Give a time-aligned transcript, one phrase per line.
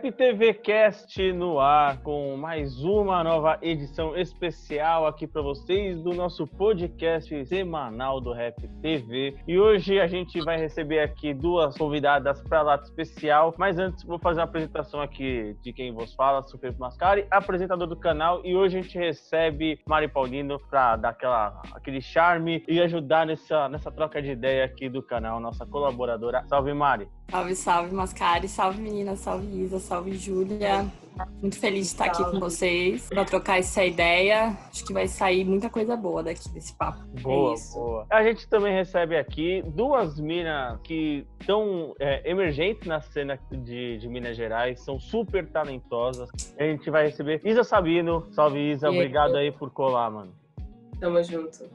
[0.00, 6.14] Rap TV Cast no ar com mais uma nova edição especial aqui para vocês do
[6.14, 9.36] nosso podcast semanal do Rap TV.
[9.46, 14.18] E hoje a gente vai receber aqui duas convidadas para lá especial, mas antes vou
[14.18, 18.78] fazer uma apresentação aqui de quem vos fala, Felipe Mascari, apresentador do canal, e hoje
[18.78, 24.22] a gente recebe Mari Paulino para dar aquela, aquele charme e ajudar nessa, nessa troca
[24.22, 26.42] de ideia aqui do canal, nossa colaboradora.
[26.46, 27.06] Salve Mari!
[27.30, 28.48] Salve, salve, Mascari.
[28.48, 29.20] Salve, meninas.
[29.20, 29.78] Salve, Isa.
[29.78, 30.90] Salve, Júlia.
[31.40, 34.56] Muito feliz de estar aqui com vocês para trocar essa ideia.
[34.68, 37.00] Acho que vai sair muita coisa boa daqui desse papo.
[37.22, 38.06] Boa, é boa.
[38.10, 44.08] A gente também recebe aqui duas minas que estão é, emergentes na cena de, de,
[44.08, 46.30] Minas Gerais, são super talentosas.
[46.58, 48.26] A gente vai receber Isa Sabino.
[48.32, 48.88] Salve, Isa.
[48.88, 50.34] E Obrigado aí por colar, mano.
[50.98, 51.70] Tamo junto.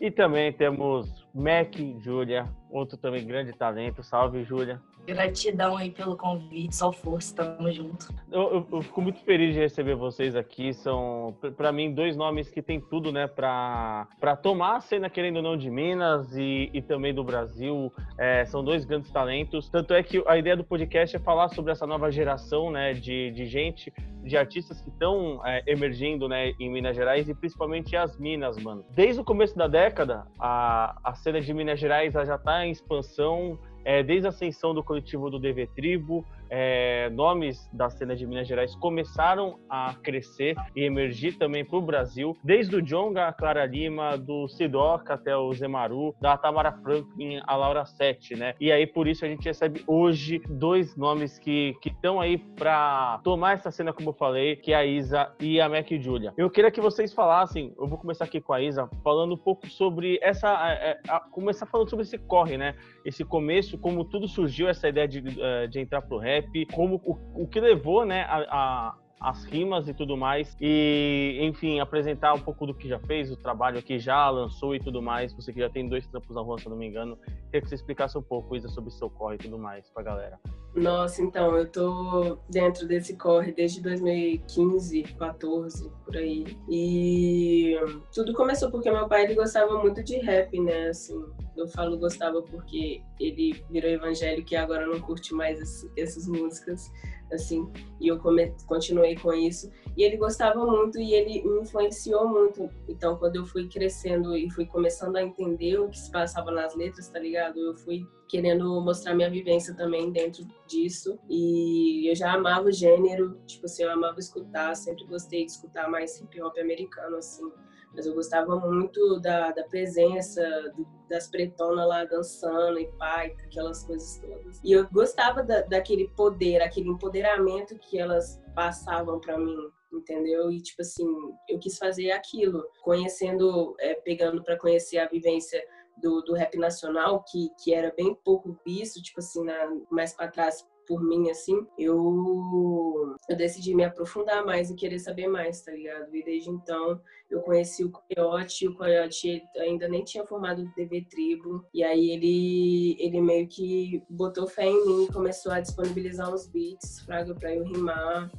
[0.00, 4.02] E também temos Mac Júlia, outro também grande talento.
[4.02, 4.80] Salve, Júlia.
[5.06, 8.08] Gratidão aí pelo convite, só força, tamo junto.
[8.32, 10.72] Eu, eu, eu, fico muito feliz de receber vocês aqui.
[10.72, 14.06] São, para mim, dois nomes que tem tudo, né, pra
[14.42, 17.92] tomar a cena, querendo ou não, de Minas e, e também do Brasil.
[18.16, 19.68] É, são dois grandes talentos.
[19.68, 23.30] Tanto é que a ideia do podcast é falar sobre essa nova geração, né, de,
[23.32, 28.16] de gente, de artistas que estão é, emergindo, né, em Minas Gerais e principalmente as
[28.18, 28.84] Minas, mano.
[28.90, 33.58] Desde o começo da década, a, a cena de Minas Gerais já tá em expansão
[33.84, 38.46] é, desde a ascensão do coletivo do DV Tribo, é, nomes da cena de Minas
[38.46, 43.66] Gerais começaram a crescer e emergir também para o Brasil, desde o Jonga, a Clara
[43.66, 48.54] Lima, do Sidoca até o Zemaru, da Tamara Franklin, a Laura Sete, né?
[48.60, 53.52] E aí por isso a gente recebe hoje dois nomes que estão aí para tomar
[53.52, 56.32] essa cena, como eu falei, que é a Isa e a Mac Julia.
[56.36, 59.68] Eu queria que vocês falassem, eu vou começar aqui com a Isa, falando um pouco
[59.68, 61.00] sobre essa, é,
[61.30, 62.74] começar falando sobre esse corre, né?
[63.04, 67.00] Esse começo, como tudo surgiu essa ideia de, é, de entrar pro rap, rap, como
[67.04, 70.54] o, o que levou, né, a, a as rimas e tudo mais.
[70.60, 74.80] E, enfim, apresentar um pouco do que já fez, o trabalho que já lançou e
[74.80, 75.32] tudo mais.
[75.32, 77.16] Você que já tem dois trampos na rua, se eu não me engano.
[77.46, 80.38] Queria que você explicasse um pouco coisa sobre seu corre e tudo mais pra galera.
[80.74, 86.44] Nossa, então, eu tô dentro desse corre desde 2015, 14, por aí.
[86.68, 87.76] E
[88.12, 90.88] tudo começou porque meu pai ele gostava muito de rap, né?
[90.88, 91.24] Assim,
[91.56, 96.90] eu falo gostava porque ele virou evangélico e agora não curte mais esse, essas músicas
[97.32, 97.70] assim,
[98.00, 99.70] e eu come, continuei com isso.
[99.96, 102.68] E ele gostava muito e ele me influenciou muito.
[102.88, 106.74] Então, quando eu fui crescendo e fui começando a entender o que se passava nas
[106.74, 107.58] letras, tá ligado?
[107.58, 111.16] Eu fui querendo mostrar minha vivência também dentro disso.
[111.28, 115.88] E eu já amava o gênero, tipo assim, eu amava escutar, sempre gostei de escutar
[115.88, 117.48] mais hip hop americano, assim
[117.94, 120.42] mas eu gostava muito da, da presença
[120.76, 124.60] do, das pretonas lá dançando e pai, aquelas coisas todas.
[124.64, 129.56] E eu gostava da, daquele poder, aquele empoderamento que elas passavam para mim,
[129.92, 130.50] entendeu?
[130.50, 131.06] E tipo assim,
[131.48, 135.62] eu quis fazer aquilo, conhecendo, é, pegando para conhecer a vivência
[135.96, 139.54] do, do rap nacional, que, que era bem pouco visto, tipo assim, na,
[139.90, 145.28] mais para trás por mim, assim, eu, eu decidi me aprofundar mais e querer saber
[145.28, 146.14] mais, tá ligado?
[146.14, 147.00] E desde então
[147.30, 152.10] eu conheci o Coyote, o Coyote ainda nem tinha formado o TV Tribo, e aí
[152.10, 157.34] ele, ele meio que botou fé em mim e começou a disponibilizar uns beats, fraga,
[157.34, 158.30] pra eu rimar,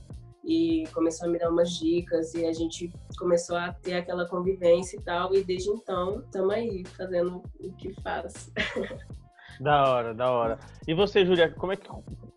[0.45, 4.97] e começou a me dar umas dicas e a gente começou a ter aquela convivência
[4.97, 8.51] e tal e desde então estamos aí fazendo o que faz.
[9.59, 10.59] Da hora, da hora.
[10.87, 11.89] E você, Julia, como é que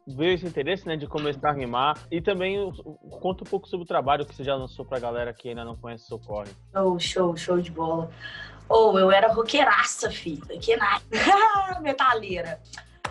[0.07, 1.99] veio esse interesse, né, de começar a rimar?
[2.11, 2.73] E também
[3.21, 5.77] conta um pouco sobre o trabalho que você já lançou pra galera que ainda não
[5.77, 6.51] conhece o Socorre.
[6.75, 8.11] Oh, show, show de bola.
[8.69, 10.59] Ou oh, eu era roqueiraça, filha.
[10.61, 11.03] Que nada.
[11.83, 12.61] Metaleira.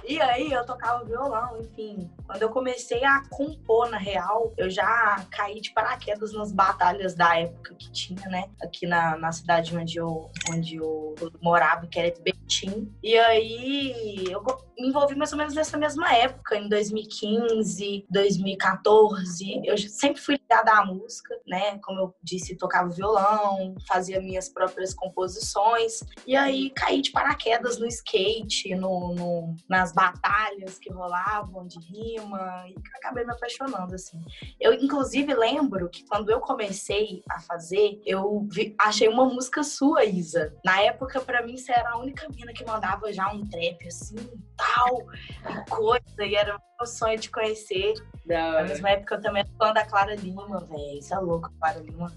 [0.08, 2.10] E aí eu tocava violão, enfim.
[2.26, 7.38] Quando eu comecei a compor, na real, eu já caí de paraquedas nas batalhas da
[7.38, 8.50] época que tinha, né?
[8.62, 12.90] Aqui na, na cidade onde eu, onde eu morava, que era Betim.
[13.04, 14.42] E aí eu
[14.78, 19.62] me envolvi mais ou menos nessa mesma época, em 2015, 2014.
[19.66, 21.80] Eu sempre fui ligada à música, né?
[21.80, 26.02] Como eu disse, tocava violão, fazia minhas próprias composições.
[26.26, 32.66] E aí caí de paraquedas no skate, no, no nas batalhas que rolavam de rima
[32.68, 34.24] e acabei me apaixonando assim.
[34.60, 40.06] Eu inclusive lembro que quando eu comecei a fazer, eu vi, achei uma música sua,
[40.06, 40.56] Isa.
[40.64, 44.18] Na época para mim você era a única mina que mandava já um trap assim,
[44.56, 45.08] tal,
[45.50, 47.96] e coisa, e era meu sonho de conhecer.
[48.24, 51.00] Na mesma época eu também era fã da Clara Lima, velho.
[51.00, 52.14] Isso é louco, Clara Lima.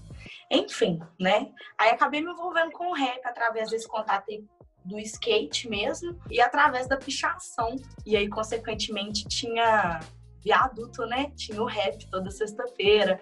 [0.51, 1.51] Enfim, né?
[1.79, 4.29] Aí acabei me envolvendo com o rap através desse contato
[4.83, 7.75] do skate mesmo e através da pichação.
[8.05, 9.99] E aí, consequentemente, tinha
[10.43, 11.31] viaduto, né?
[11.35, 13.21] Tinha o rap toda sexta-feira.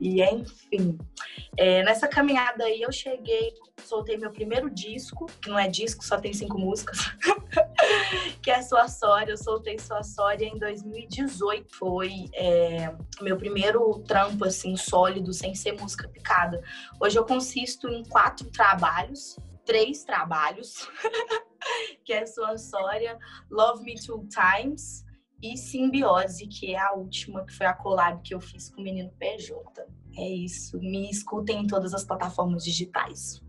[0.00, 0.98] E enfim.
[1.56, 3.52] É, nessa caminhada aí eu cheguei,
[3.84, 6.98] soltei meu primeiro disco, que não é disco, só tem cinco músicas,
[8.42, 9.32] que é Sua Sória.
[9.32, 11.74] Eu soltei Sua Sória em 2018.
[11.76, 16.62] Foi é, meu primeiro trampo, assim, sólido, sem ser música picada.
[17.00, 19.36] Hoje eu consisto em quatro trabalhos,
[19.68, 20.88] três trabalhos,
[22.02, 23.18] que é Sua Sória,
[23.50, 25.04] Love Me Two Times
[25.42, 28.84] e Simbiose, que é a última, que foi a collab que eu fiz com o
[28.84, 29.86] menino PJ.
[30.16, 30.78] É isso.
[30.80, 33.42] Me escutem em todas as plataformas digitais.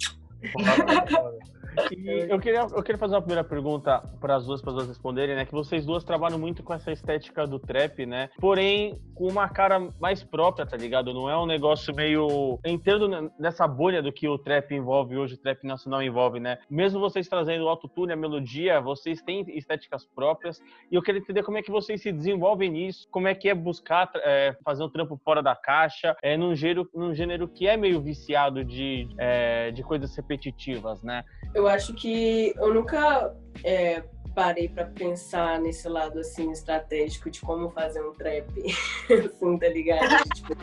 [2.29, 5.45] Eu queria, eu queria fazer uma primeira pergunta para as duas pessoas responderem, né?
[5.45, 8.29] Que vocês duas trabalham muito com essa estética do trap, né?
[8.39, 11.13] Porém, com uma cara mais própria, tá ligado?
[11.13, 12.59] Não é um negócio meio.
[12.65, 16.57] Entrando nessa bolha do que o trap envolve hoje, o trap nacional envolve, né?
[16.69, 20.61] Mesmo vocês trazendo o autotune, a melodia, vocês têm estéticas próprias.
[20.91, 23.55] E eu queria entender como é que vocês se desenvolvem nisso, como é que é
[23.55, 27.77] buscar é, fazer um trampo fora da caixa, é, num, gênero, num gênero que é
[27.77, 31.23] meio viciado de, é, de coisas repetitivas, né?
[31.55, 34.03] Eu acho que eu nunca é,
[34.35, 38.47] parei para pensar nesse lado assim estratégico de como fazer um trap,
[39.09, 40.23] assim, tá ligado?
[40.35, 40.53] tipo,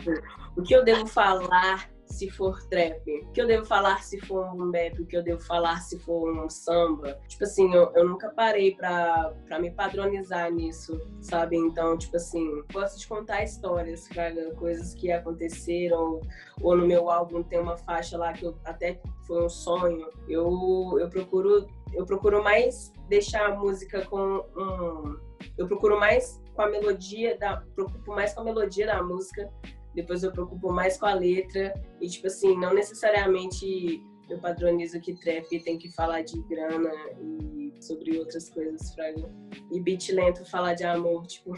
[0.55, 3.01] o que eu devo falar se for trap?
[3.23, 5.01] O que eu devo falar se for um rap?
[5.01, 7.19] O que eu devo falar se for um samba?
[7.27, 11.57] Tipo assim, eu, eu nunca parei pra, pra me padronizar nisso, sabe?
[11.57, 16.21] Então, tipo assim, gosto de contar histórias, cara, coisas que aconteceram,
[16.61, 20.09] ou no meu álbum tem uma faixa lá que eu, até foi um sonho.
[20.27, 25.17] Eu, eu procuro eu procuro mais deixar a música com um
[25.57, 29.51] eu procuro mais com a melodia da preocupo mais com a melodia da música
[29.97, 33.99] depois eu preocupo mais com a letra e tipo assim, não necessariamente
[34.29, 39.27] eu padronizo que trap tem que falar de grana e sobre outras coisas, Fraga.
[39.71, 41.55] E beat lento falar de amor, tipo.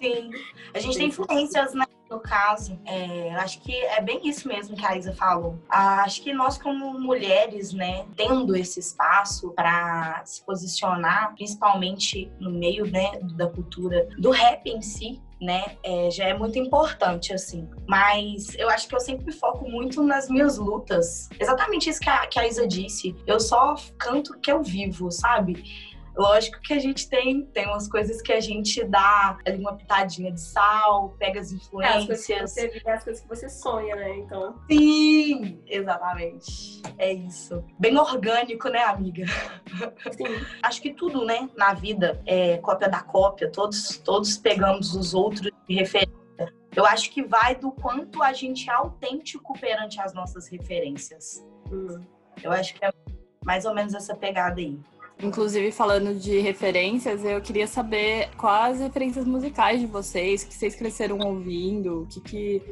[0.00, 0.30] Sim.
[0.72, 1.84] A gente tem influências, né?
[2.08, 5.58] No caso, é, acho que é bem isso mesmo que a Isa falou.
[5.68, 12.88] Acho que nós, como mulheres, né, tendo esse espaço para se posicionar, principalmente no meio
[12.88, 17.68] né, da cultura do rap em si, né, é, já é muito importante, assim.
[17.86, 21.28] Mas eu acho que eu sempre foco muito nas minhas lutas.
[21.38, 23.14] Exatamente isso que a, que a Isa disse.
[23.26, 25.62] Eu só canto que eu vivo, sabe?
[26.16, 30.32] Lógico que a gente tem, tem umas coisas que a gente dá ali uma pitadinha
[30.32, 31.94] de sal, pega as influências.
[31.94, 34.16] É, as coisas que você as coisas que você sonha, né?
[34.18, 34.58] Então.
[34.70, 36.82] Sim, exatamente.
[36.96, 37.62] É isso.
[37.78, 39.26] Bem orgânico, né, amiga?
[40.12, 40.24] Sim.
[40.62, 43.50] Acho que tudo, né, na vida é cópia da cópia.
[43.50, 46.16] Todos, todos pegamos os outros de referência.
[46.74, 51.42] Eu acho que vai do quanto a gente é autêntico perante as nossas referências.
[51.72, 52.04] Hum.
[52.42, 52.90] Eu acho que é
[53.44, 54.78] mais ou menos essa pegada aí.
[55.22, 61.18] Inclusive, falando de referências, eu queria saber quais referências musicais de vocês, que vocês cresceram
[61.18, 62.62] ouvindo, o que, que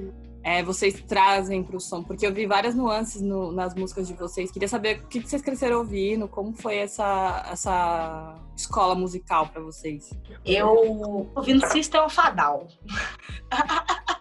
[0.42, 4.12] é, vocês trazem para o som, porque eu vi várias nuances no, nas músicas de
[4.12, 4.50] vocês.
[4.50, 9.62] Queria saber o que, que vocês cresceram ouvindo, como foi essa, essa escola musical para
[9.62, 10.10] vocês.
[10.44, 12.02] Eu ouvindo System
[12.36, 12.68] Down.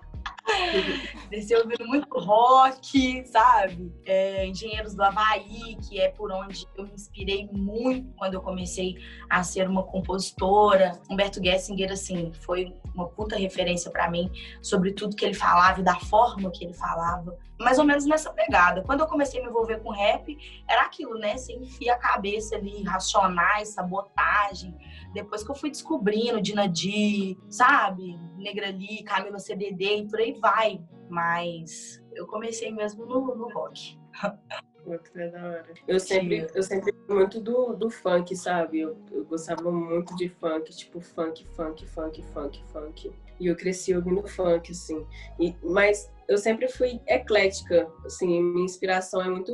[1.29, 3.93] Desci ouvindo muito rock, sabe?
[4.05, 8.95] É, Engenheiros do Havaí, que é por onde eu me inspirei muito quando eu comecei
[9.29, 10.99] a ser uma compositora.
[11.09, 14.29] Humberto Gessinger, assim, foi uma puta referência para mim
[14.61, 17.37] sobre tudo que ele falava e da forma que ele falava.
[17.59, 18.81] Mais ou menos nessa pegada.
[18.81, 21.37] Quando eu comecei a me envolver com rap, era aquilo, né?
[21.37, 24.75] Você enfia a cabeça ali, racionais, sabotagem
[25.13, 28.17] depois que eu fui descobrindo Dinadi, sabe?
[28.37, 30.81] Negra Lee, Camila CDD e por aí vai.
[31.09, 33.99] Mas eu comecei mesmo no, no rock.
[34.85, 35.73] Muito da hora.
[35.87, 38.81] Eu sempre, eu sempre muito do, do funk, sabe?
[38.81, 43.11] Eu, eu gostava muito de funk, tipo funk, funk, funk, funk, funk.
[43.39, 45.05] E eu cresci ouvindo funk, assim.
[45.39, 49.53] E, mas eu sempre fui eclética, assim, minha inspiração é muito,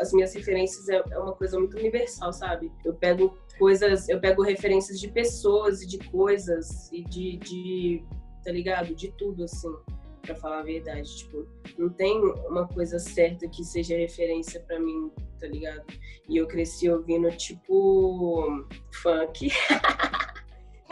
[0.00, 2.70] as minhas referências é, é uma coisa muito universal, sabe?
[2.84, 8.04] Eu pego coisas, eu pego referências de pessoas e de coisas e de, de
[8.44, 8.94] tá ligado?
[8.94, 9.74] De tudo, assim,
[10.22, 11.16] para falar a verdade.
[11.16, 11.46] Tipo,
[11.76, 15.10] não tem uma coisa certa que seja referência para mim,
[15.40, 15.84] tá ligado?
[16.28, 19.50] E eu cresci ouvindo, tipo, funk.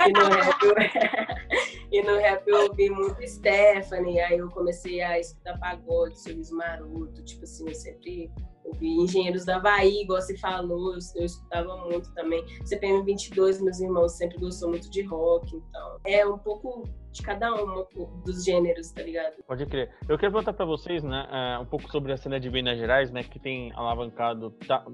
[0.07, 0.75] e, no rap eu,
[1.93, 7.23] e no rap eu ouvi muito Stephanie, aí eu comecei a escutar pagode, sorriso maroto,
[7.25, 8.31] tipo assim, eu sempre
[8.65, 12.45] ouvi Engenheiros da Havaí, igual você falou, eu, eu escutava muito também.
[12.65, 17.55] CPM 22, meus irmãos sempre gostou muito de rock, então é um pouco de cada
[17.55, 17.87] um
[18.25, 19.37] dos gêneros, tá ligado?
[19.47, 19.91] Pode crer.
[20.09, 23.11] Eu quero perguntar para vocês, né, é, um pouco sobre a cena de Minas Gerais,
[23.13, 24.85] né, que tem alavancado ta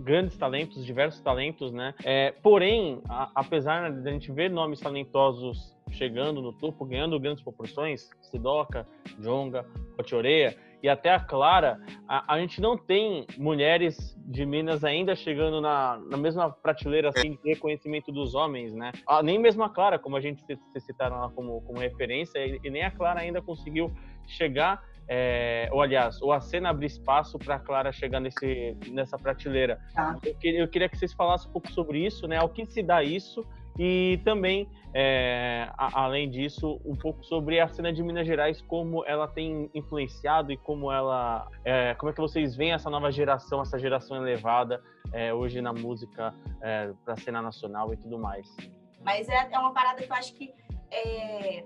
[0.00, 1.94] grandes talentos, diversos talentos, né?
[2.04, 7.42] É, porém, a, apesar de a gente ver nomes talentosos chegando no topo, ganhando grandes
[7.42, 8.86] proporções, Sidoca,
[9.18, 9.64] Jonga,
[9.96, 11.78] Cochoreia, e até a Clara,
[12.08, 17.32] a, a, gente não tem mulheres de Minas ainda chegando na, na mesma prateleira assim,
[17.42, 18.90] de reconhecimento dos homens, né?
[19.06, 22.38] Ah, nem mesmo a Clara, como a gente se, se citaram lá como, como referência,
[22.38, 23.92] e, e, nem a Clara ainda conseguiu
[24.26, 29.18] chegar, é, ou aliás, ou a cena abrir espaço para a Clara chegar nesse, nessa
[29.18, 29.80] prateleira.
[29.94, 30.16] Tá.
[30.42, 32.36] Eu, eu, queria que vocês falassem um pouco sobre isso, né?
[32.36, 33.44] Ao que se dá isso
[33.78, 39.04] e também, é, a, além disso, um pouco sobre a cena de Minas Gerais, como
[39.06, 43.62] ela tem influenciado e como ela, é, como é que vocês veem essa nova geração,
[43.62, 48.54] essa geração elevada é, hoje na música é, para a cena nacional e tudo mais.
[49.02, 50.52] Mas é, é uma parada que eu acho que
[50.90, 51.64] é,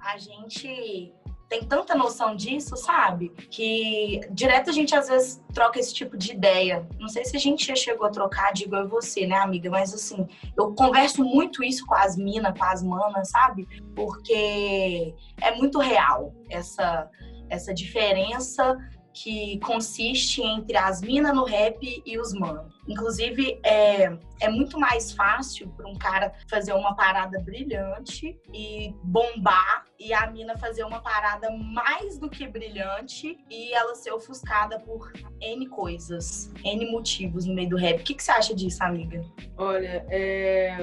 [0.00, 1.14] a gente
[1.54, 3.28] tem tanta noção disso, sabe?
[3.48, 6.86] Que direto a gente às vezes troca esse tipo de ideia.
[6.98, 9.70] Não sei se a gente já chegou a trocar, digo eu você, né, amiga?
[9.70, 13.68] Mas assim, eu converso muito isso com as minas, com as manas, sabe?
[13.94, 17.08] Porque é muito real essa,
[17.48, 18.76] essa diferença
[19.12, 22.74] que consiste entre as minas no rap e os manos.
[22.88, 29.83] Inclusive, é, é muito mais fácil para um cara fazer uma parada brilhante e bombar,
[29.98, 35.12] e a mina fazer uma parada mais do que brilhante e ela ser ofuscada por
[35.40, 38.00] N coisas, N motivos no meio do rap.
[38.00, 39.24] O que, que você acha disso, amiga?
[39.56, 40.76] Olha, é...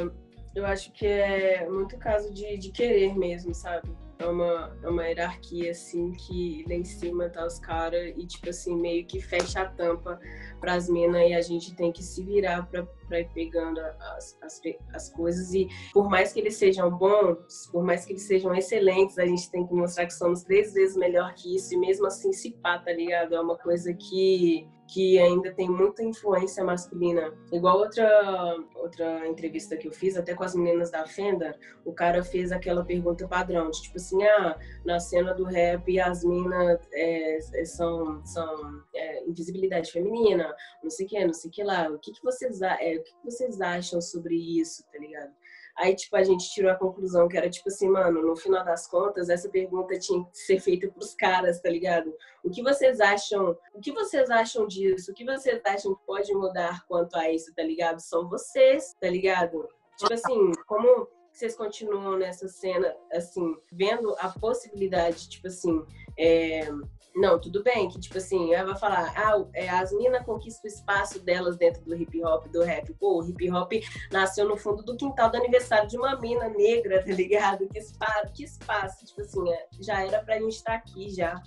[0.55, 3.89] eu acho que é muito caso de, de querer mesmo, sabe?
[4.21, 8.49] É uma, é uma hierarquia, assim, que lá em cima tá os caras e, tipo
[8.49, 10.19] assim, meio que fecha a tampa
[10.59, 14.61] pras minas e a gente tem que se virar pra, ir pegando as, as,
[14.93, 15.53] as coisas.
[15.53, 19.49] E por mais que eles sejam bons, por mais que eles sejam excelentes, a gente
[19.49, 22.77] tem que mostrar que somos três vezes melhor que isso e mesmo assim se pá,
[22.77, 23.35] tá ligado?
[23.35, 27.33] É uma coisa que que ainda tem muita influência masculina.
[27.49, 32.21] Igual outra, outra entrevista que eu fiz, até com as meninas da Fenda, o cara
[32.21, 37.37] fez aquela pergunta padrão, de tipo assim, ah, na cena do rap as minas é,
[37.37, 41.89] é, são, são é, invisibilidade feminina, não sei o que, não sei o que lá.
[41.89, 45.31] O que, que, vocês, é, o que, que vocês acham sobre isso, tá ligado?
[45.77, 48.87] Aí, tipo, a gente tirou a conclusão que era tipo assim, mano, no final das
[48.87, 52.13] contas, essa pergunta tinha que ser feita pros caras, tá ligado?
[52.43, 53.57] O que vocês acham?
[53.73, 55.11] O que vocês acham disso?
[55.11, 57.99] O que vocês acham que pode mudar quanto a isso, tá ligado?
[57.99, 59.67] São vocês, tá ligado?
[59.97, 65.83] Tipo assim, como vocês continuam nessa cena, assim, vendo a possibilidade, tipo assim,
[66.17, 66.67] é,
[67.15, 70.73] não, tudo bem, que tipo assim, ela vai falar, ah, é, as minas conquistam o
[70.73, 72.93] espaço delas dentro do hip hop, do rap.
[72.93, 73.73] Pô, o hip hop
[74.11, 77.67] nasceu no fundo do quintal do aniversário de uma mina negra, tá ligado?
[77.67, 81.41] Que espaço, que espaço, tipo assim, é, já era pra gente estar tá aqui já,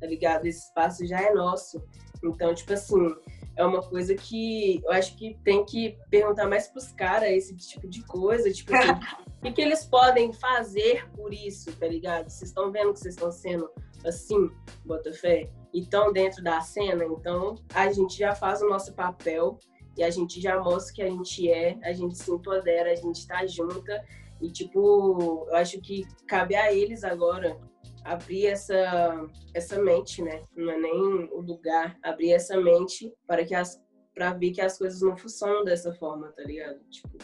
[0.00, 0.46] tá ligado?
[0.46, 1.82] Esse espaço já é nosso.
[2.22, 3.14] Então, tipo assim,
[3.56, 7.88] é uma coisa que eu acho que tem que perguntar mais pros caras esse tipo
[7.88, 8.88] de coisa, tipo assim,
[9.38, 12.28] o que, que eles podem fazer por isso, tá ligado?
[12.28, 13.70] Vocês estão vendo que vocês estão sendo
[14.04, 14.50] assim,
[14.84, 19.58] bota fé, e estão dentro da cena, então a gente já faz o nosso papel
[19.96, 23.26] e a gente já mostra que a gente é, a gente se empodera, a gente
[23.26, 24.04] tá junta
[24.40, 27.58] e tipo, eu acho que cabe a eles agora
[28.04, 30.42] abrir essa essa mente, né?
[30.56, 33.80] Não é nem o lugar, abrir essa mente para que as
[34.14, 36.80] para ver que as coisas não funcionam dessa forma, tá ligado?
[36.90, 37.16] Tipo,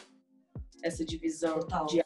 [0.82, 1.86] essa divisão Total.
[1.86, 2.02] de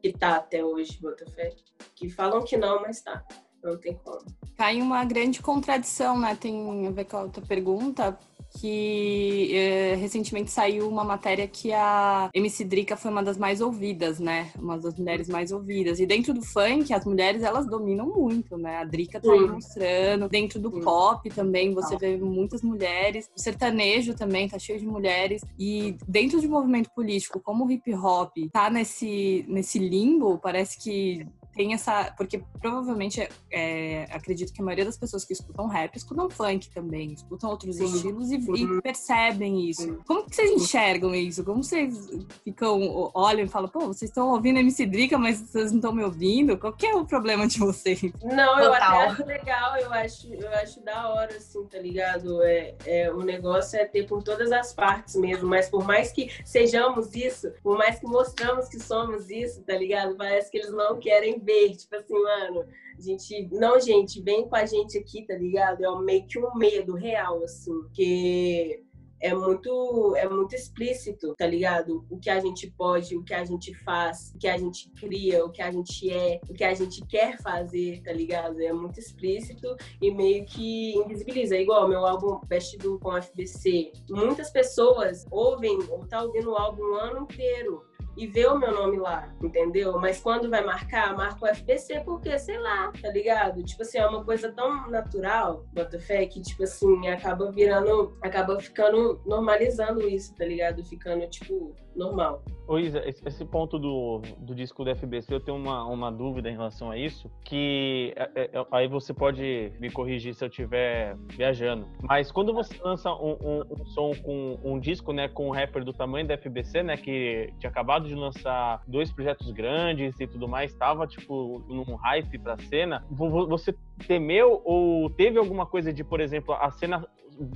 [0.00, 1.54] que tá até hoje, Botafé.
[1.94, 3.24] Que falam que não, mas tá
[3.62, 4.20] não tem como.
[4.56, 6.36] Cai uma grande contradição, né?
[6.38, 8.18] Tem a ver com a outra pergunta,
[8.58, 14.18] que é, recentemente saiu uma matéria que a MC Drica foi uma das mais ouvidas,
[14.18, 14.50] né?
[14.58, 16.00] Uma das mulheres mais ouvidas.
[16.00, 18.78] E dentro do funk, as mulheres, elas dominam muito, né?
[18.78, 20.28] A Drica tá aí mostrando.
[20.28, 23.30] Dentro do pop também, você vê muitas mulheres.
[23.36, 25.42] O sertanejo também tá cheio de mulheres.
[25.58, 31.26] E dentro de movimento político, como o hip hop tá nesse, nesse limbo, parece que
[31.60, 32.10] tem essa.
[32.16, 37.12] Porque provavelmente é, acredito que a maioria das pessoas que escutam rap escutam funk também,
[37.12, 37.84] escutam outros Sim.
[37.84, 38.80] estilos e, e, uhum.
[38.80, 39.82] percebem isso.
[39.82, 39.98] Sim.
[40.06, 41.44] Como que vocês enxergam isso?
[41.44, 42.08] Como vocês
[42.42, 46.02] ficam, olham e falam, pô, vocês estão ouvindo MC Drica, mas vocês não estão me
[46.02, 46.56] ouvindo?
[46.56, 48.00] Qual que é o problema de vocês?
[48.22, 52.42] Não, eu até acho legal, eu acho, eu acho da hora, assim, tá ligado?
[52.42, 56.30] É, é, o negócio é ter por todas as partes mesmo, mas por mais que
[56.42, 60.16] sejamos isso, por mais que mostramos que somos isso, tá ligado?
[60.16, 62.66] Parece que eles não querem ver, tipo assim, mano,
[62.96, 65.84] a gente, não, gente, vem com a gente aqui, tá ligado?
[65.84, 68.84] É meio que um medo real, assim, que
[69.20, 72.06] é muito é muito explícito, tá ligado?
[72.08, 75.44] O que a gente pode, o que a gente faz, o que a gente cria,
[75.44, 78.60] o que a gente é, o que a gente quer fazer, tá ligado?
[78.60, 81.54] É muito explícito e meio que invisibiliza.
[81.54, 83.92] É igual meu álbum Vestido com FBC.
[84.08, 87.89] Muitas pessoas ouvem ou tá ouvindo o álbum o ano inteiro
[88.20, 89.98] e vê o meu nome lá, entendeu?
[89.98, 93.62] Mas quando vai marcar, marca o FBC porque, sei lá, tá ligado?
[93.64, 99.18] Tipo assim, é uma coisa tão natural, Botafé, que, tipo assim, acaba virando, acaba ficando
[99.24, 100.84] normalizando isso, tá ligado?
[100.84, 102.42] Ficando, tipo, normal.
[102.70, 106.52] Ô Isa, esse ponto do, do disco do FBC, eu tenho uma, uma dúvida em
[106.52, 111.16] relação a isso, que é, é, é aí você pode me corrigir se eu estiver
[111.30, 111.84] viajando.
[112.00, 115.84] Mas quando você lança um, um, um, som com um disco, né, com um rapper
[115.84, 120.48] do tamanho da FBC, né, que tinha acabado de lançar dois projetos grandes e tudo
[120.48, 123.74] mais, estava tipo num hype pra cena, você
[124.06, 127.06] temeu ou teve alguma coisa de, por exemplo, a cena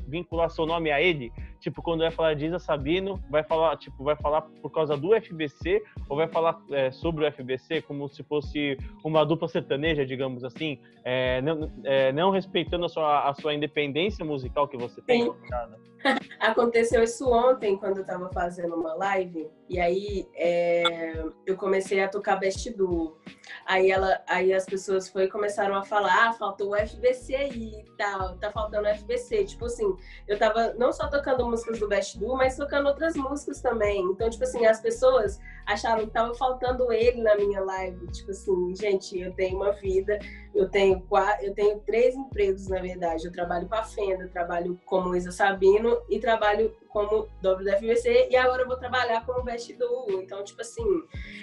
[0.08, 1.32] vincular seu nome a ele?
[1.60, 5.14] Tipo, quando vai falar de Isa Sabino, vai falar, tipo, vai falar por causa do
[5.14, 10.44] FBC ou vai falar é, sobre o FBC como se fosse uma dupla sertaneja, digamos
[10.44, 15.24] assim, é, não, é, não, respeitando a sua, a sua independência musical que você tem?
[16.40, 22.08] Aconteceu isso ontem, quando eu tava fazendo uma live, e aí é, eu comecei a
[22.08, 23.18] tocar Best Duo.
[23.66, 27.96] Aí, ela, aí as pessoas foi, começaram a falar, ah, faltou o FBC aí e
[27.96, 29.44] tal, tá faltando o FBC.
[29.44, 29.96] Tipo assim,
[30.28, 34.02] eu tava não só tocando músicas do Best Duo, mas tocando outras músicas também.
[34.02, 38.06] Então, tipo assim, as pessoas acharam que tava faltando ele na minha live.
[38.08, 40.18] Tipo assim, gente, eu tenho uma vida,
[40.54, 43.24] eu tenho quatro, eu tenho três empregos, na verdade.
[43.24, 48.64] Eu trabalho com a Fenda, trabalho como Isa Sabino e trabalho como WFBC e agora
[48.64, 50.06] vou trabalhar como vestidor.
[50.10, 50.84] Então, tipo assim,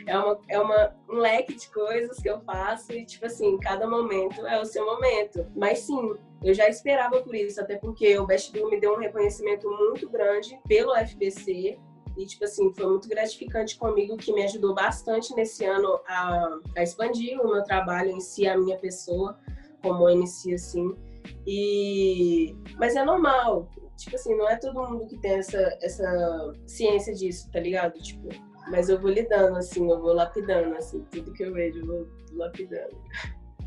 [0.07, 3.87] é, uma, é uma, um leque de coisas que eu faço e, tipo assim, cada
[3.87, 5.45] momento é o seu momento.
[5.55, 9.69] Mas sim, eu já esperava por isso, até porque o vestidor me deu um reconhecimento
[9.69, 11.77] muito grande pelo FBC.
[12.17, 16.83] E, tipo assim, foi muito gratificante comigo, que me ajudou bastante nesse ano a, a
[16.83, 19.37] expandir o meu trabalho em si, a minha pessoa,
[19.81, 20.95] como MC, assim.
[21.45, 22.55] E...
[22.77, 23.69] Mas é normal,
[24.01, 27.93] tipo assim, não é todo mundo que tem essa, essa ciência disso, tá ligado?
[27.99, 28.29] Tipo,
[28.69, 32.07] mas eu vou lidando, assim, eu vou lapidando, assim, tudo que eu vejo, eu vou
[32.33, 32.97] lapidando.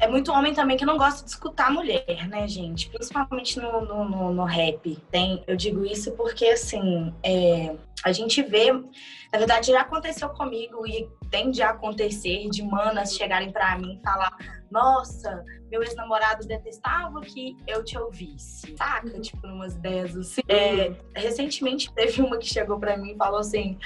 [0.01, 2.91] É muito homem também que não gosta de escutar mulher, né, gente?
[2.91, 4.97] Principalmente no, no, no, no rap.
[5.11, 10.87] Tem, eu digo isso porque, assim, é, a gente vê, na verdade já aconteceu comigo
[10.87, 14.37] e tende a acontecer de manas chegarem para mim e falar:
[14.71, 19.09] Nossa, meu ex-namorado detestava que eu te ouvisse, saca?
[19.09, 19.21] Uhum.
[19.21, 20.43] Tipo, umas ideias assim.
[20.49, 23.77] É, recentemente teve uma que chegou para mim e falou assim: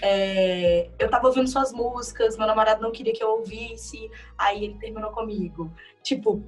[0.00, 4.78] é, Eu tava ouvindo suas músicas, meu namorado não queria que eu ouvisse, aí ele
[4.78, 5.72] terminou comigo.
[6.04, 6.40] Tipo,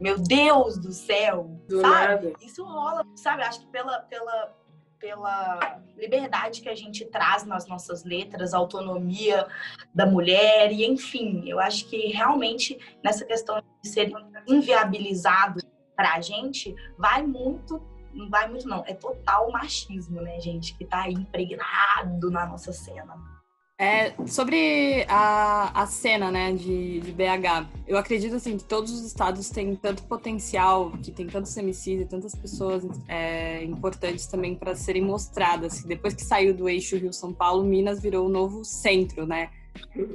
[0.00, 2.26] meu Deus do céu, do sabe?
[2.26, 2.32] Nada.
[2.40, 3.42] Isso rola, sabe?
[3.42, 4.54] Acho que pela, pela
[4.98, 9.46] pela liberdade que a gente traz nas nossas letras, autonomia
[9.94, 14.12] da mulher e enfim, eu acho que realmente nessa questão de ser
[14.46, 15.60] inviabilizado
[15.94, 17.80] para a gente vai muito
[18.12, 22.72] não vai muito não, é total machismo, né, gente, que tá aí impregnado na nossa
[22.72, 23.35] cena.
[23.78, 29.04] É, sobre a, a cena, né, de, de BH, eu acredito, assim, que todos os
[29.04, 34.74] estados têm tanto potencial, que tem tantos MCs e tantas pessoas é, importantes também para
[34.74, 35.84] serem mostradas.
[35.84, 39.50] Depois que saiu do eixo Rio-São Paulo, Minas virou o novo centro, né,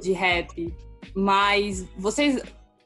[0.00, 0.74] de rap.
[1.14, 2.42] Mas vocês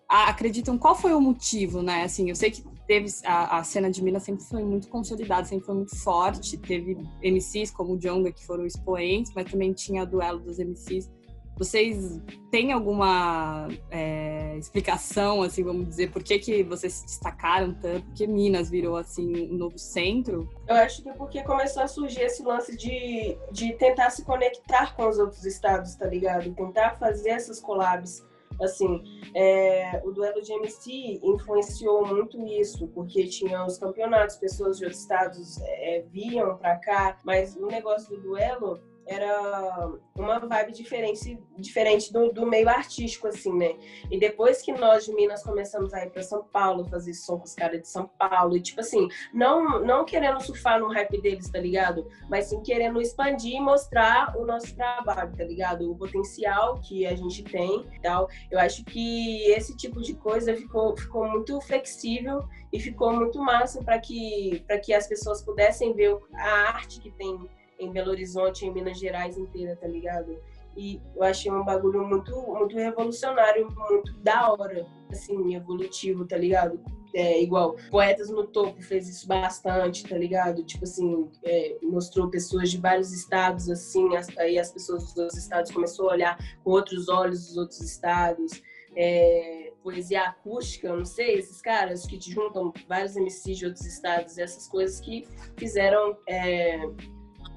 [0.06, 2.04] acreditam qual foi o motivo, né?
[2.04, 5.66] Assim, eu sei que teve a, a, cena de Minas sempre foi muito consolidada, sempre
[5.66, 6.56] foi muito forte.
[6.58, 11.10] Teve MCs como o Jonga que foram expoentes, mas também tinha o duelo dos MCs.
[11.58, 12.20] Vocês
[12.50, 18.04] têm alguma é, explicação, assim, vamos dizer, por que, que vocês se destacaram tanto?
[18.04, 20.46] Por que Minas virou, assim, um novo centro?
[20.68, 24.94] Eu acho que é porque começou a surgir esse lance de, de tentar se conectar
[24.94, 26.54] com os outros estados, tá ligado?
[26.54, 28.22] Tentar fazer essas collabs
[28.60, 29.02] assim,
[29.34, 35.02] é, o duelo de MC influenciou muito isso, porque tinha os campeonatos, pessoas de outros
[35.02, 42.12] estados é, viam para cá, mas o negócio do duelo era uma vibe diferente, diferente
[42.12, 43.76] do, do, meio artístico, assim, né?
[44.10, 47.44] E depois que nós de Minas começamos a ir para São Paulo, fazer som com
[47.44, 51.48] os caras de São Paulo, e tipo assim, não, não querendo surfar no rap deles,
[51.48, 52.08] tá ligado?
[52.28, 55.90] Mas sim querendo expandir e mostrar o nosso trabalho, tá ligado?
[55.90, 58.28] O potencial que a gente tem e tal.
[58.50, 62.42] Eu acho que esse tipo de coisa ficou, ficou muito flexível
[62.72, 67.38] e ficou muito massa para que, que as pessoas pudessem ver a arte que tem
[67.78, 70.38] em Belo Horizonte, em Minas Gerais inteira, tá ligado?
[70.76, 76.78] E eu achei um bagulho muito, muito revolucionário, muito da hora, assim, evolutivo, tá ligado?
[77.14, 80.62] É, igual, Poetas no Topo fez isso bastante, tá ligado?
[80.64, 85.70] Tipo assim, é, mostrou pessoas de vários estados, assim, as, aí as pessoas dos estados
[85.70, 88.60] começaram a olhar com outros olhos os outros estados.
[88.94, 93.86] É, poesia acústica, eu não sei, esses caras que te juntam vários MCs de outros
[93.86, 96.80] estados, essas coisas que fizeram é,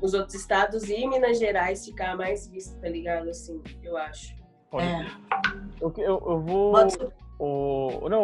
[0.01, 3.29] os outros estados e Minas Gerais ficar mais visto, tá ligado?
[3.29, 4.35] Assim, eu acho.
[4.73, 5.05] É.
[5.81, 6.73] Eu, eu, eu vou.
[7.39, 8.23] O, não,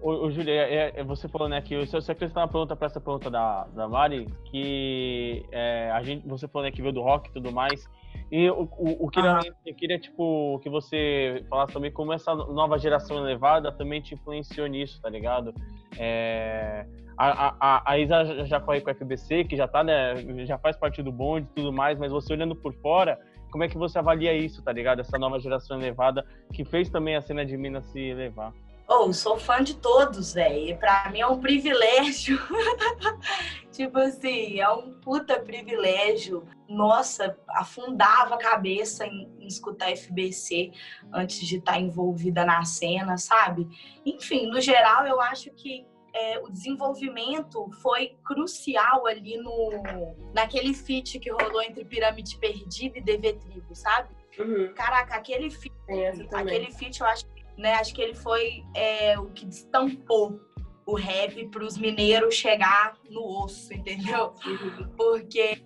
[0.00, 2.86] o, o Júlio, é, é, você falou, né, que você, você acrescentar uma pergunta para
[2.86, 7.02] essa pergunta da, da Mari, que é, a gente, você falou, né, que veio do
[7.02, 7.84] rock e tudo mais,
[8.30, 9.40] e o, o, o que ah.
[9.66, 14.66] eu queria, tipo, que você falasse também como essa nova geração elevada também te influenciou
[14.66, 15.54] nisso, tá ligado?
[15.98, 16.86] É,
[17.18, 20.14] a, a, a Isa já foi com a FBC, que já tá, né,
[20.46, 23.18] já faz parte do bonde e tudo mais, mas você olhando por fora,
[23.50, 25.00] como é que você avalia isso, tá ligado?
[25.00, 28.52] Essa nova geração elevada que fez também a cena de Minas se elevar.
[28.90, 30.78] Oh, sou fã de todos, velho.
[30.78, 32.38] Pra mim é um privilégio.
[33.70, 36.46] tipo assim, é um puta privilégio.
[36.66, 40.72] Nossa, afundava a cabeça em, em escutar FBC
[41.12, 43.68] antes de estar tá envolvida na cena, sabe?
[44.06, 45.84] Enfim, no geral, eu acho que
[46.18, 49.70] é, o desenvolvimento foi crucial ali no
[50.34, 54.08] naquele feat que rolou entre Pirâmide Perdida e DV Tribo, sabe?
[54.38, 54.72] Uhum.
[54.74, 55.74] Caraca, aquele feat,
[56.32, 57.74] aquele feat eu acho que né?
[57.74, 60.40] Acho que ele foi é, o que destampou
[60.86, 64.32] o rap para os mineiros chegar no osso, entendeu?
[64.96, 65.60] Porque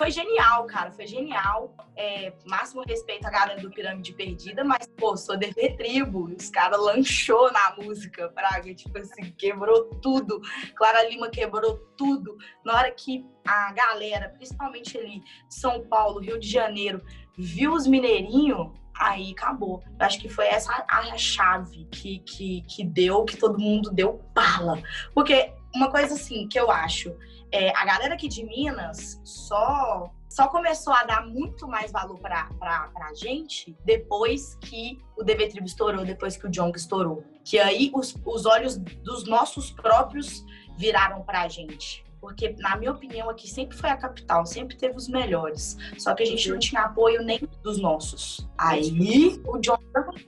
[0.00, 1.74] foi genial, cara, foi genial.
[1.94, 6.80] É, máximo respeito à galera do Pirâmide Perdida, mas, pô, sou DV Tribo, os caras
[6.80, 10.40] lanchou na música, praga, tipo assim, quebrou tudo.
[10.74, 12.38] Clara Lima quebrou tudo.
[12.64, 17.04] Na hora que a galera, principalmente ali, São Paulo, Rio de Janeiro,
[17.36, 19.82] viu os mineirinhos, aí acabou.
[19.98, 24.14] Eu acho que foi essa a chave que, que, que deu, que todo mundo deu
[24.32, 24.82] pala.
[25.12, 27.14] Porque uma coisa assim que eu acho,
[27.52, 32.48] é, a galera aqui de Minas só só começou a dar muito mais valor pra,
[32.58, 37.24] pra, pra gente depois que o DV Tribo estourou, depois que o Jong estourou.
[37.44, 40.44] Que aí os, os olhos dos nossos próprios
[40.78, 42.04] viraram pra gente.
[42.20, 45.76] Porque, na minha opinião, aqui sempre foi a capital, sempre teve os melhores.
[45.98, 46.60] Só que a gente não uhum.
[46.60, 48.46] tinha apoio nem dos nossos.
[48.56, 49.78] Aí o John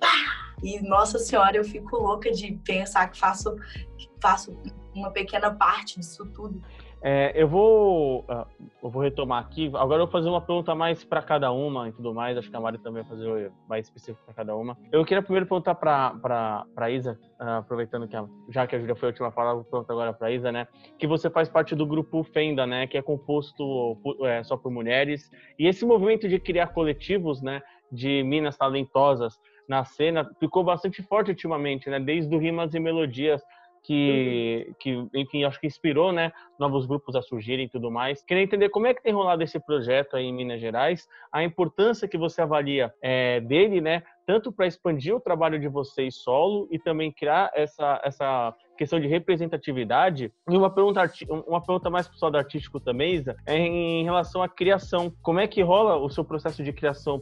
[0.01, 0.57] pá!
[0.63, 3.57] E, nossa senhora, eu fico louca de pensar que faço,
[3.99, 4.57] que faço
[4.95, 6.63] uma pequena parte disso tudo.
[7.03, 8.47] É, eu vou ah,
[8.81, 9.67] eu vou retomar aqui.
[9.75, 12.39] Agora eu vou fazer uma pergunta mais para cada uma e tudo mais.
[12.39, 14.79] Acho que a Mari também vai fazer mais específico para cada uma.
[14.93, 19.09] Eu queria primeiro perguntar para Isa, uh, aproveitando que a, já que a Júlia foi
[19.09, 20.69] a última a falar, vou perguntar agora para Isa, né?
[20.97, 22.87] Que você faz parte do grupo Fenda, né?
[22.87, 25.29] Que é composto é, só por mulheres.
[25.59, 27.61] E esse movimento de criar coletivos, né?
[27.91, 29.39] De minas talentosas
[29.69, 31.99] na cena ficou bastante forte ultimamente, né?
[31.99, 33.43] Desde o Rimas e Melodias
[33.83, 38.23] que, que, enfim, acho que inspirou, né, novos grupos a surgirem e tudo mais.
[38.23, 42.07] Queria entender como é que tem rolado esse projeto aí em Minas Gerais, a importância
[42.07, 46.79] que você avalia é, dele, né, tanto para expandir o trabalho de vocês solo e
[46.79, 50.33] também criar essa, essa questão de representatividade.
[50.51, 51.09] E uma pergunta,
[51.47, 55.13] uma pergunta mais pro lado artístico também, Isa, é em relação à criação.
[55.23, 57.21] Como é que rola o seu processo de criação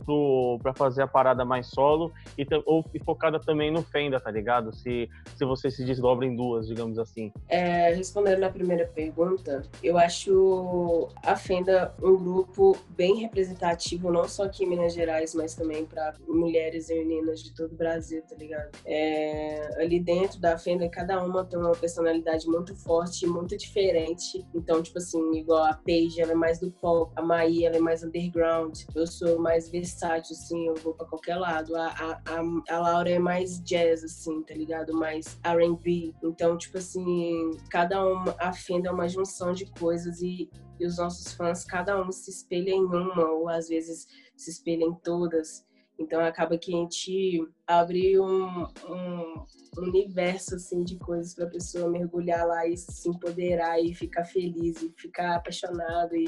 [0.62, 4.74] para fazer a parada mais solo e, ou, e focada também no Fenda, tá ligado?
[4.74, 7.30] Se, se você se desdobra em duas, digamos assim.
[7.46, 14.44] É, respondendo na primeira pergunta, eu acho a Fenda um grupo bem representativo, não só
[14.44, 18.34] aqui em Minas Gerais, mas também para mulheres e meninas de todo o Brasil, tá
[18.34, 18.70] ligado?
[18.86, 24.46] É, ali dentro da Fenda, cada uma tem uma personalidade muito forte e muito diferente.
[24.54, 27.80] Então, tipo assim, igual a Paige, ela é mais do pop, a Maí, ela é
[27.80, 28.78] mais underground.
[28.94, 31.74] Eu sou mais versátil, assim, eu vou pra qualquer lado.
[31.76, 34.94] A, a, a, a Laura é mais jazz, assim, tá ligado?
[34.94, 36.14] Mais R&B.
[36.22, 40.96] Então, tipo assim, cada uma, a Fenda é uma junção de coisas e, e os
[40.98, 45.68] nossos fãs, cada um se espelha em uma, ou às vezes se espelha em todas.
[46.00, 51.90] Então acaba que a gente abre um, um universo assim de coisas para a pessoa
[51.90, 56.24] mergulhar lá e se empoderar e ficar feliz e ficar apaixonado e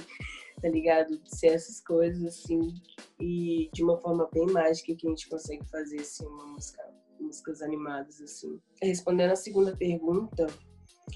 [0.61, 2.75] tá ligado ser essas coisas assim
[3.19, 7.63] e de uma forma bem mágica que a gente consegue fazer assim uma música músicas
[7.63, 8.61] animadas assim.
[8.83, 10.47] Respondendo a segunda pergunta,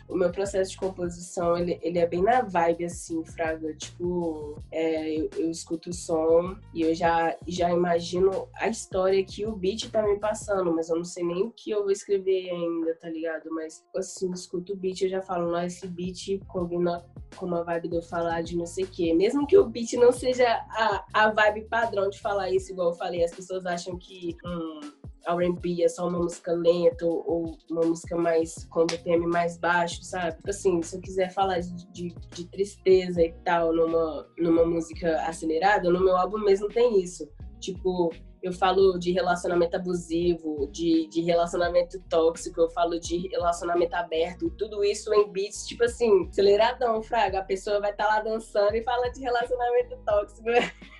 [0.09, 3.75] o meu processo de composição, ele, ele é bem na vibe, assim, Fraga.
[3.75, 9.47] Tipo, é, eu, eu, escuto o som e eu já, já imagino a história que
[9.47, 12.51] o beat tá me passando, mas eu não sei nem o que eu vou escrever
[12.51, 13.51] ainda, tá ligado?
[13.51, 17.05] Mas, assim, escuto o beat, eu já falo, não, esse beat combina
[17.37, 19.13] com uma vibe de eu falar de não sei o quê.
[19.15, 22.95] Mesmo que o beat não seja a, a vibe padrão de falar isso, igual eu
[22.95, 24.37] falei, as pessoas acham que...
[24.45, 24.81] Hum,
[25.27, 30.37] R&B é só uma música lenta ou, uma música mais com BPM mais baixo, sabe?
[30.37, 35.21] Tipo assim, se eu quiser falar de, de, de, tristeza e tal numa, numa música
[35.23, 37.29] acelerada, no meu álbum mesmo tem isso.
[37.61, 38.11] Tipo,
[38.43, 44.85] eu falo de relacionamento abusivo, de, de relacionamento tóxico, eu falo de relacionamento aberto, tudo
[44.85, 47.41] isso em beats, tipo assim, aceleradão, fraga.
[47.41, 50.49] A pessoa vai estar tá lá dançando e fala de relacionamento tóxico.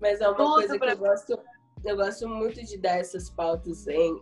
[0.00, 1.38] Mas é uma Tudo coisa que eu gosto,
[1.84, 4.20] eu gosto muito de dar essas pautas em,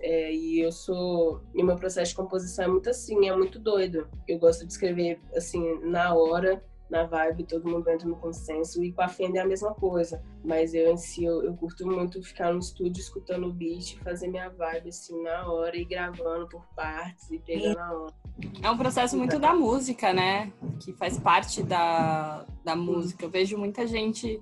[0.00, 1.40] é, e eu sou.
[1.54, 4.08] E meu processo de composição é muito assim, é muito doido.
[4.26, 8.82] Eu gosto de escrever assim, na hora, na vibe, todo mundo entra no consenso.
[8.82, 10.22] E com a Fenda é a mesma coisa.
[10.44, 14.28] Mas eu em si, eu, eu curto muito ficar no estúdio escutando o beat, fazer
[14.28, 18.14] minha vibe assim na hora e gravando por partes e pegando a hora.
[18.62, 20.52] É um processo muito da música, né?
[20.80, 23.24] Que faz parte da, da música.
[23.24, 24.40] Eu vejo muita gente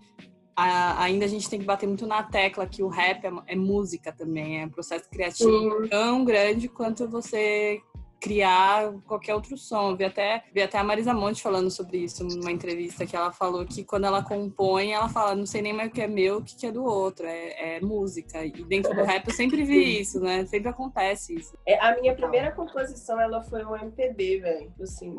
[0.57, 3.55] a, ainda a gente tem que bater muito na tecla que o rap é, é
[3.55, 5.89] música também, é um processo criativo Sim.
[5.89, 7.83] tão grande quanto você
[8.19, 9.95] criar qualquer outro som.
[9.95, 13.65] Vi até, vi até a Marisa Monte falando sobre isso numa entrevista que ela falou
[13.67, 16.43] que quando ela compõe, ela fala, não sei nem mais o que é meu, o
[16.43, 18.45] que é do outro, é, é música.
[18.45, 20.47] E dentro do rap eu sempre vi isso, né?
[20.47, 21.57] Sempre acontece isso.
[21.67, 24.73] É, a minha primeira composição, ela foi um MPB, velho.
[24.81, 25.15] Assim.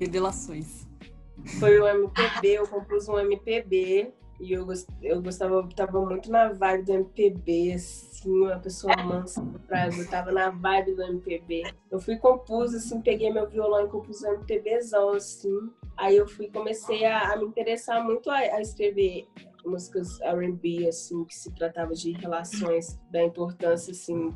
[0.00, 0.86] Revelações.
[1.60, 4.66] Foi o MPB, eu compus um MPB e eu,
[5.02, 10.30] eu gostava, tava muito na vibe do MPB, assim, uma pessoa mansa pra eu tava
[10.30, 11.62] na vibe do MPB.
[11.90, 15.70] Eu fui compus, assim, peguei meu violão e compus um MPBzão, assim.
[15.96, 19.26] Aí eu fui, comecei a, a me interessar muito a, a escrever
[19.64, 24.34] músicas R&B, assim, que se tratava de relações, da importância, assim,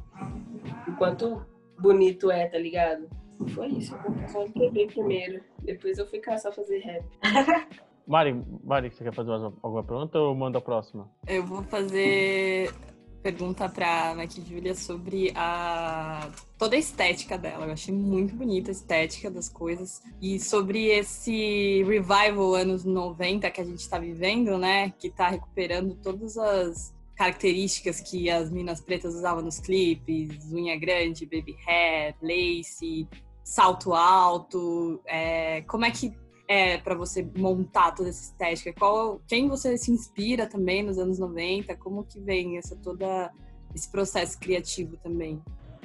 [0.88, 1.44] o quanto
[1.78, 3.08] bonito é, tá ligado?
[3.54, 7.04] Foi isso, eu compus um MPB primeiro, depois eu fui caçar fazer rap.
[8.10, 11.08] Mari, Mari, você quer fazer alguma pergunta ou manda a próxima?
[11.28, 12.74] Eu vou fazer
[13.22, 17.66] pergunta para Mike Julia sobre a toda a estética dela.
[17.66, 23.60] Eu achei muito bonita a estética das coisas e sobre esse revival anos 90 que
[23.60, 29.14] a gente está vivendo, né, que está recuperando todas as características que as minas pretas
[29.14, 33.06] usavam nos clipes, unha grande, baby hair, lace,
[33.44, 36.12] salto alto, é, como é que
[36.50, 38.72] é para você montar toda essa estética?
[38.72, 41.76] Qual, quem você se inspira também nos anos 90?
[41.76, 43.32] Como que vem essa toda
[43.72, 45.40] esse processo criativo também?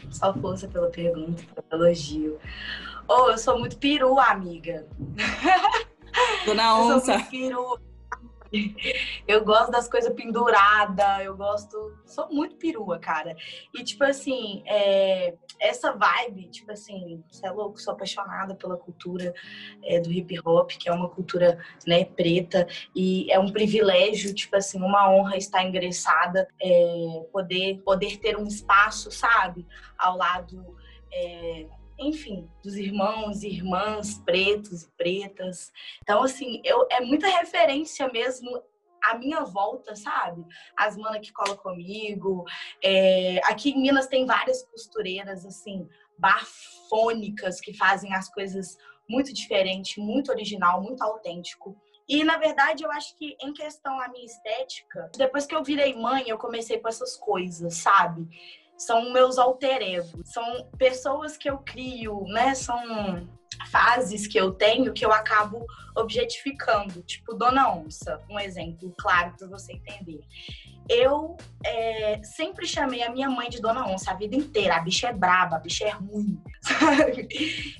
[0.09, 2.39] Só força pela pergunta, pelo elogio.
[3.07, 4.87] Oh, eu sou muito peru, amiga.
[6.47, 6.93] Dona Onça.
[6.93, 7.79] Eu sou muito peru.
[9.27, 11.97] Eu gosto das coisas penduradas, eu gosto.
[12.05, 13.35] Sou muito perua, cara.
[13.73, 15.33] E, tipo assim, é...
[15.59, 19.33] essa vibe, tipo assim, você é louco, sou apaixonada pela cultura
[19.83, 24.55] é, do hip hop, que é uma cultura né, preta, e é um privilégio, tipo
[24.55, 27.25] assim, uma honra estar ingressada, é...
[27.31, 29.65] poder, poder ter um espaço, sabe,
[29.97, 30.75] ao lado.
[31.11, 31.65] É,
[31.99, 35.71] enfim, dos irmãos e irmãs pretos e pretas.
[36.01, 38.61] Então, assim, eu, é muita referência mesmo
[39.03, 40.43] à minha volta, sabe?
[40.75, 42.43] As manas que colam comigo.
[42.83, 48.77] É, aqui em Minas tem várias costureiras, assim, bafônicas, que fazem as coisas
[49.07, 51.79] muito diferente, muito original, muito autêntico.
[52.07, 55.95] E, na verdade, eu acho que em questão à minha estética, depois que eu virei
[55.95, 58.27] mãe, eu comecei com essas coisas, sabe?
[58.77, 59.81] São meus alter
[60.23, 62.53] são pessoas que eu crio, né?
[62.53, 63.27] São
[63.71, 65.65] fases que eu tenho que eu acabo
[65.95, 70.21] objetificando, tipo Dona Onça, um exemplo claro para você entender
[70.87, 74.75] eu é, sempre chamei a minha mãe de Dona Onça a vida inteira.
[74.75, 77.27] A bicha é braba, a bicha é ruim, sabe?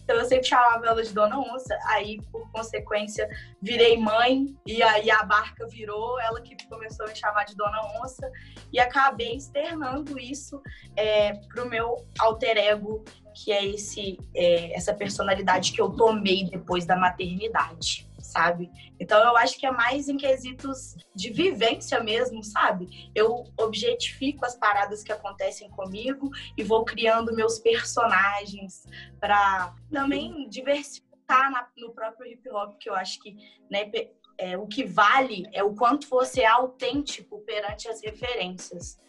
[0.04, 1.78] Então eu sempre chamava ela de Dona Onça.
[1.86, 3.30] Aí, por consequência,
[3.62, 7.80] virei mãe e aí a barca virou, ela que começou a me chamar de Dona
[8.02, 8.30] Onça
[8.74, 10.62] e acabei externando isso
[10.96, 13.04] é, pro meu alter ego,
[13.36, 18.70] que é esse é, essa personalidade que eu tomei depois da maternidade sabe?
[19.00, 23.10] Então eu acho que é mais em quesitos de vivência mesmo, sabe?
[23.14, 28.86] Eu objetifico as paradas que acontecem comigo e vou criando meus personagens
[29.20, 33.38] para também diversificar na, no próprio hip hop, que eu acho que
[33.70, 33.90] né,
[34.38, 39.00] é, o que vale é o quanto você é autêntico perante as referências.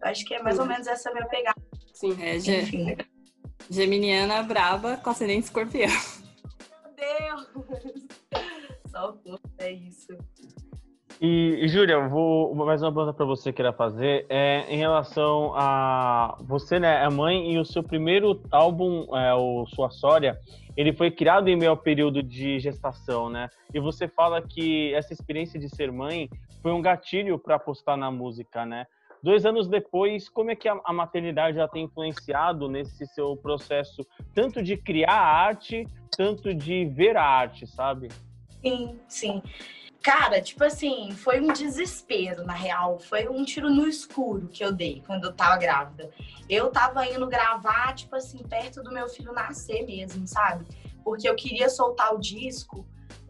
[0.00, 1.60] Eu acho que é mais ou menos essa minha pegada.
[1.92, 2.96] Sim, é, Enfim.
[3.70, 5.88] Geminiana braba com ascendente escorpião.
[5.88, 8.06] Meu Deus!
[9.58, 10.16] é isso.
[11.20, 15.54] E, e Júlia, vou mais uma pergunta para você que queira fazer é em relação
[15.54, 20.38] a você, né, é mãe e o seu primeiro álbum, é, o Sua Sória,
[20.76, 23.48] ele foi criado em meio ao período de gestação, né?
[23.72, 26.28] E você fala que essa experiência de ser mãe
[26.62, 28.86] foi um gatilho para apostar na música, né?
[29.26, 34.06] Dois anos depois, como é que a, a maternidade já tem influenciado nesse seu processo,
[34.32, 35.84] tanto de criar a arte,
[36.16, 38.08] tanto de ver a arte, sabe?
[38.62, 39.42] Sim, sim.
[40.00, 43.00] Cara, tipo assim, foi um desespero, na real.
[43.00, 46.08] Foi um tiro no escuro que eu dei quando eu tava grávida.
[46.48, 50.64] Eu tava indo gravar, tipo assim, perto do meu filho nascer mesmo, sabe?
[51.02, 52.86] Porque eu queria soltar o disco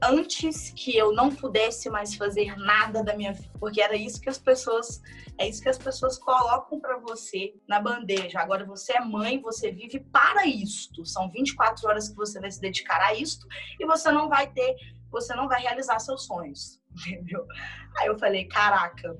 [0.06, 4.28] antes que eu não pudesse mais fazer nada da minha vida, porque era isso que
[4.28, 5.00] as pessoas,
[5.38, 8.40] é isso que as pessoas colocam para você na bandeja.
[8.40, 11.04] Agora você é mãe, você vive para isto.
[11.04, 13.46] São 24 horas que você vai se dedicar a isto
[13.78, 14.76] e você não vai ter
[15.10, 17.46] você não vai realizar seus sonhos, entendeu?
[17.98, 19.16] Aí eu falei, caraca,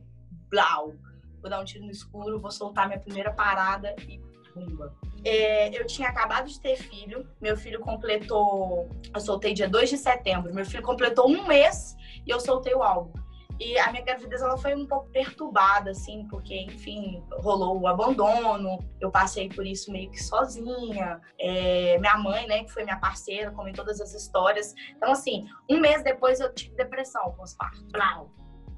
[0.51, 0.95] blau,
[1.41, 4.21] vou dar um tiro no escuro, vou soltar minha primeira parada e
[4.53, 4.95] pumba.
[5.29, 9.99] É, eu tinha acabado de ter filho, meu filho completou, eu soltei dia 2 de
[9.99, 13.13] setembro, meu filho completou um mês e eu soltei o álbum.
[13.59, 18.79] E a minha gravidez ela foi um pouco perturbada, assim, porque, enfim, rolou o abandono,
[19.01, 21.21] eu passei por isso meio que sozinha.
[21.41, 24.75] É, minha mãe, né, que foi minha parceira, como em todas as histórias.
[24.95, 27.85] Então, assim, um mês depois eu tive depressão pós-parto.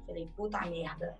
[0.07, 1.15] Falei, puta merda.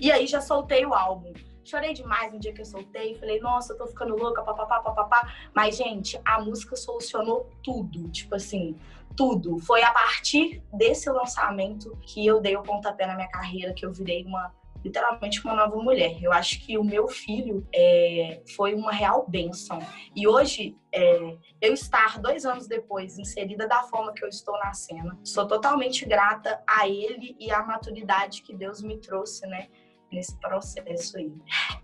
[0.00, 1.34] E aí já soltei o álbum.
[1.70, 3.14] Chorei demais no dia que eu soltei.
[3.14, 5.32] Falei, nossa, eu tô ficando louca, papapá, papapá.
[5.54, 8.10] Mas, gente, a música solucionou tudo.
[8.10, 8.76] Tipo assim,
[9.16, 9.56] tudo.
[9.60, 13.92] Foi a partir desse lançamento que eu dei o pontapé na minha carreira, que eu
[13.92, 14.52] virei uma
[14.84, 16.18] literalmente uma nova mulher.
[16.22, 19.78] Eu acho que o meu filho é, foi uma real bênção.
[20.16, 24.72] E hoje, é, eu estar dois anos depois inserida da forma que eu estou na
[24.72, 29.68] cena, sou totalmente grata a ele e à maturidade que Deus me trouxe, né?
[30.12, 31.32] Nesse processo aí.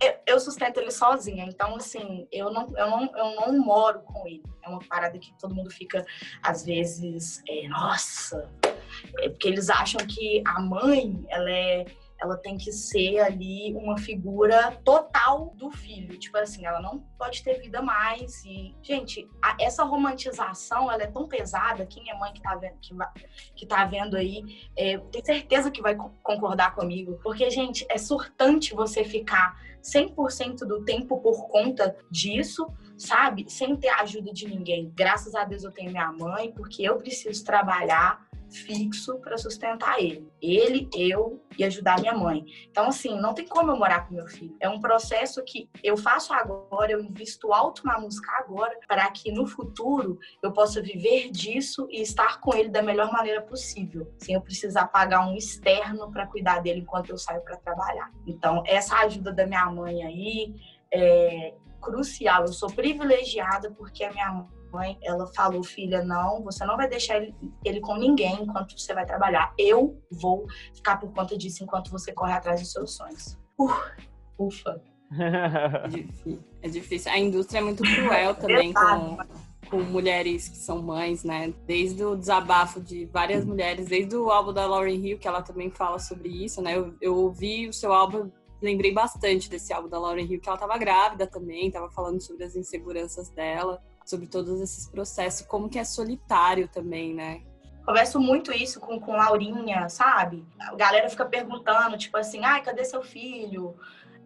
[0.00, 4.26] Eu, eu, sustento ele sozinha, então assim, eu não, eu, não, eu não moro com
[4.26, 4.42] ele.
[4.62, 6.04] É uma parada que todo mundo fica,
[6.42, 8.48] às vezes, é, nossa,
[9.18, 11.86] é porque eles acham que a mãe, ela é
[12.20, 16.18] ela tem que ser ali uma figura total do filho.
[16.18, 18.44] Tipo assim, ela não pode ter vida mais.
[18.44, 21.86] E, gente, a, essa romantização, ela é tão pesada.
[21.86, 22.94] Quem é mãe que tá vendo, que,
[23.54, 24.42] que tá vendo aí,
[24.76, 27.18] é, tem certeza que vai concordar comigo.
[27.22, 32.66] Porque, gente, é surtante você ficar 100% do tempo por conta disso,
[32.98, 33.46] sabe?
[33.48, 34.90] Sem ter a ajuda de ninguém.
[34.94, 40.26] Graças a Deus eu tenho minha mãe, porque eu preciso trabalhar fixo para sustentar ele.
[40.40, 42.44] Ele, eu e ajudar minha mãe.
[42.70, 44.56] Então, assim, não tem como eu morar com meu filho.
[44.60, 49.32] É um processo que eu faço agora, eu invisto alto na música agora, para que
[49.32, 54.34] no futuro eu possa viver disso e estar com ele da melhor maneira possível, sem
[54.34, 58.10] eu precisar pagar um externo para cuidar dele enquanto eu saio para trabalhar.
[58.26, 60.54] Então, essa ajuda da minha mãe aí
[60.92, 62.42] é crucial.
[62.42, 64.32] Eu sou privilegiada porque a minha
[64.72, 68.94] mãe, ela falou, filha, não, você não vai deixar ele, ele, com ninguém enquanto você
[68.94, 69.52] vai trabalhar.
[69.58, 73.38] Eu vou ficar por conta disso enquanto você corre atrás dos seus sonhos.
[73.58, 73.72] Uh,
[74.38, 74.80] ufa.
[75.12, 76.38] É difícil.
[76.62, 77.12] é difícil.
[77.12, 79.18] A indústria é muito cruel também com,
[79.70, 81.54] com mulheres que são mães, né?
[81.64, 85.70] Desde o desabafo de várias mulheres, desde o álbum da Lauren Hill, que ela também
[85.70, 86.76] fala sobre isso, né?
[86.76, 90.56] Eu, eu ouvi o seu álbum lembrei bastante desse álbum da Lauren Hill, que ela
[90.56, 95.78] estava grávida também, estava falando sobre as inseguranças dela sobre todos esses processos, como que
[95.78, 97.42] é solitário também, né?
[97.84, 100.46] Converso muito isso com, com Laurinha, sabe?
[100.60, 103.76] A galera fica perguntando, tipo assim, ai, cadê seu filho?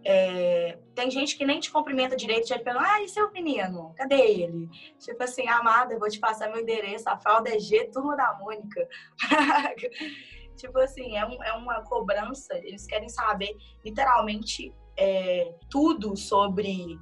[0.02, 3.92] É, tem gente que nem te cumprimenta direito, já te pergunta, e seu menino?
[3.96, 4.68] Cadê ele?
[4.98, 8.34] Tipo assim, amada, eu vou te passar meu endereço, a fralda é G, turma da
[8.38, 8.88] Mônica.
[10.56, 16.98] tipo assim, é, um, é, uma cobrança, eles querem saber literalmente é, tudo sobre.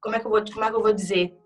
[0.00, 1.36] Como é, que eu vou, como é que eu vou dizer?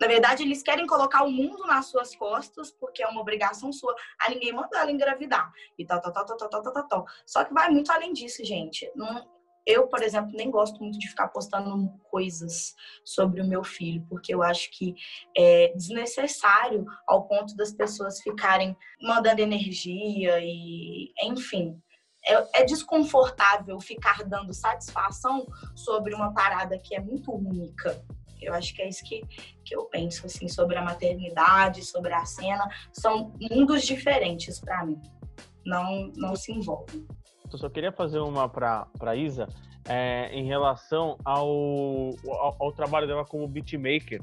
[0.00, 3.94] Na verdade, eles querem colocar o mundo nas suas costas, porque é uma obrigação sua.
[4.20, 5.50] A ninguém manda ela engravidar.
[5.78, 7.06] E tal, tal, tal, tal, tal, tal, tal, tal.
[7.24, 8.90] Só que vai muito além disso, gente.
[8.94, 9.24] Não,
[9.66, 14.34] eu, por exemplo, nem gosto muito de ficar postando coisas sobre o meu filho, porque
[14.34, 14.94] eu acho que
[15.36, 21.80] é desnecessário ao ponto das pessoas ficarem mandando energia e, enfim.
[22.26, 28.02] É, é desconfortável ficar dando satisfação sobre uma parada que é muito única,
[28.40, 29.22] eu acho que é isso que,
[29.64, 32.68] que eu penso, assim, sobre a maternidade, sobre a cena.
[32.92, 35.00] São mundos diferentes para mim.
[35.64, 37.06] Não, não se envolvem.
[37.50, 39.48] Eu só queria fazer uma para Isa
[39.88, 44.20] é, em relação ao, ao, ao, trabalho dela como beatmaker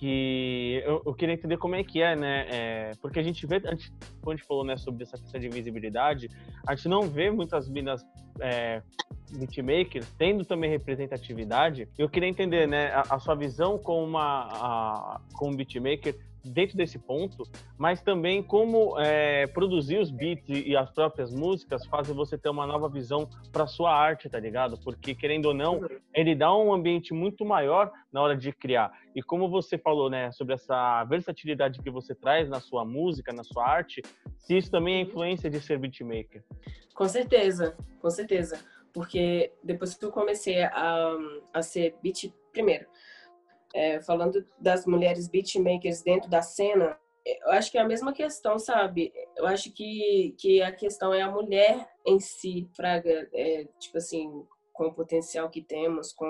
[0.00, 2.46] que eu, eu, queria entender como é que é, né?
[2.48, 3.92] É, porque a gente vê, antes,
[4.22, 6.30] quando a gente falou né, sobre essa questão de visibilidade,
[6.66, 8.02] a gente não vê muitas minas
[8.40, 8.82] é,
[9.30, 11.88] beatmakers tendo também representatividade.
[11.98, 16.14] Eu queria entender, né, a, a sua visão como uma a, como beatmaker
[16.44, 17.44] dentro desse ponto,
[17.76, 22.66] mas também como é, produzir os beats e, as próprias músicas fazem você ter uma
[22.66, 24.78] nova visão para sua arte, tá ligado?
[24.78, 25.80] Porque querendo ou não,
[26.14, 28.92] ele dá um ambiente muito maior na hora de criar.
[29.14, 33.44] E como você falou, né, sobre essa versatilidade que você traz na sua música, na
[33.44, 34.02] sua arte,
[34.38, 36.42] se isso também é influência de ser beatmaker.
[36.94, 38.58] Com certeza, com certeza.
[38.92, 41.16] Porque depois que eu comecei a,
[41.52, 42.86] a ser beat, primeiro,
[43.74, 48.58] é, falando das mulheres beatmakers dentro da cena, eu acho que é a mesma questão,
[48.58, 49.12] sabe?
[49.36, 54.44] Eu acho que, que a questão é a mulher em si, Fraga, é, tipo assim,
[54.72, 56.26] com o potencial que temos, com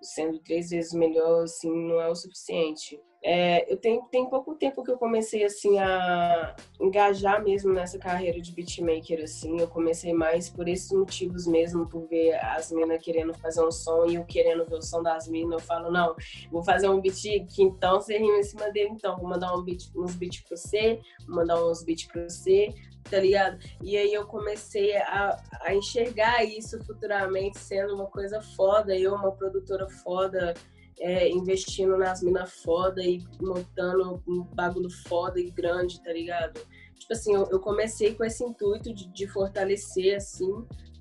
[0.00, 3.00] sendo três vezes melhor, assim, não é o suficiente.
[3.22, 8.40] É, eu tenho, tem pouco tempo que eu comecei assim a engajar mesmo nessa carreira
[8.40, 9.60] de beatmaker assim.
[9.60, 14.06] Eu comecei mais por esses motivos mesmo, por ver as minas querendo fazer um som
[14.06, 15.60] e eu querendo ver o som das minas.
[15.60, 16.14] Eu falo, não,
[16.50, 19.62] vou fazer um beat que então você rima em cima dele, então vou mandar um
[19.62, 22.72] beat, uns beats pra você, vou mandar uns beats pra você,
[23.10, 23.58] tá ligado?
[23.82, 29.32] E aí eu comecei a, a enxergar isso futuramente sendo uma coisa foda, eu uma
[29.32, 30.54] produtora foda
[31.00, 36.60] é, investindo nas minas foda e montando um bagulho foda e grande, tá ligado?
[36.98, 40.52] Tipo assim, eu, eu comecei com esse intuito de, de, fortalecer, assim,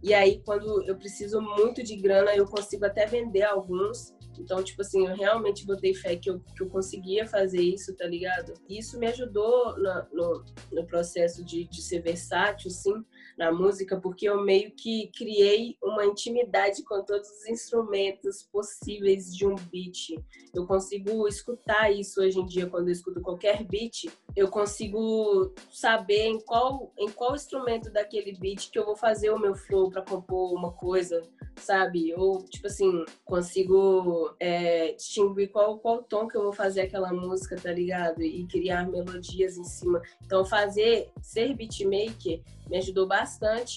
[0.01, 4.13] e aí quando eu preciso muito de grana, eu consigo até vender alguns.
[4.39, 8.07] Então, tipo assim, eu realmente botei fé que eu, que eu conseguia fazer isso, tá
[8.07, 8.53] ligado?
[8.69, 13.03] Isso me ajudou no, no, no processo de, de ser versátil, sim,
[13.39, 19.47] na música, porque eu meio que criei uma intimidade com todos os instrumentos possíveis de
[19.47, 20.21] um beat.
[20.53, 26.25] Eu consigo escutar isso hoje em dia quando eu escuto qualquer beat, eu consigo saber
[26.25, 30.01] em qual em qual instrumento daquele beat que eu vou fazer o meu flow para
[30.01, 31.21] compor uma coisa,
[31.55, 32.13] sabe?
[32.15, 37.55] Ou tipo assim, consigo é, distinguir qual qual tom que eu vou fazer aquela música,
[37.55, 38.21] tá ligado?
[38.21, 40.01] E criar melodias em cima.
[40.25, 43.28] Então fazer ser beatmaker me ajudou bastante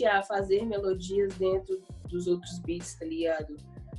[0.07, 3.57] a fazer melodias dentro dos outros beats, tá ligado?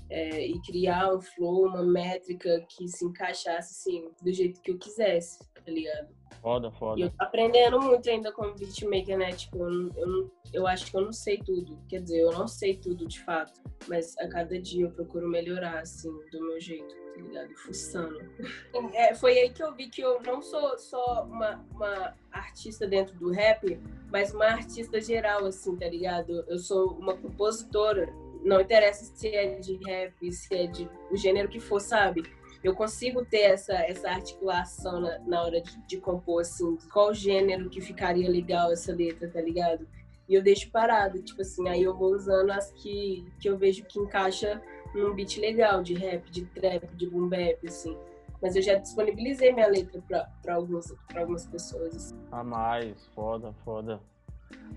[0.10, 4.78] É, e criar um flow, uma métrica que se encaixasse, assim, do jeito que eu
[4.78, 6.08] quisesse, tá ligado?
[6.42, 7.00] Foda, foda.
[7.00, 9.32] E eu tô aprendendo muito ainda como beatmaker, né?
[9.32, 11.80] Tipo, eu, eu, eu acho que eu não sei tudo.
[11.88, 13.62] Quer dizer, eu não sei tudo de fato.
[13.88, 17.56] Mas a cada dia eu procuro melhorar, assim, do meu jeito, tá ligado?
[17.56, 18.20] Fuçando.
[18.94, 23.16] É, foi aí que eu vi que eu não sou só uma, uma artista dentro
[23.16, 23.80] do rap,
[24.12, 26.44] mas uma artista geral, assim, tá ligado?
[26.48, 28.14] Eu sou uma compositora.
[28.44, 32.24] Não interessa se é de rap, se é de o gênero que for, sabe?
[32.64, 37.70] Eu consigo ter essa, essa articulação na, na hora de, de, compor, assim, qual gênero
[37.70, 39.86] que ficaria legal essa letra, tá ligado?
[40.30, 43.84] E eu deixo parado, tipo assim, aí eu vou usando as que, que eu vejo
[43.84, 44.62] que encaixa
[44.96, 47.98] num beat legal, de rap, de trap, de boom bap, assim.
[48.42, 50.02] Mas eu já disponibilizei minha letra
[50.42, 51.96] para algumas, pra algumas pessoas.
[51.96, 52.16] Assim.
[52.32, 54.00] A mais, foda, foda.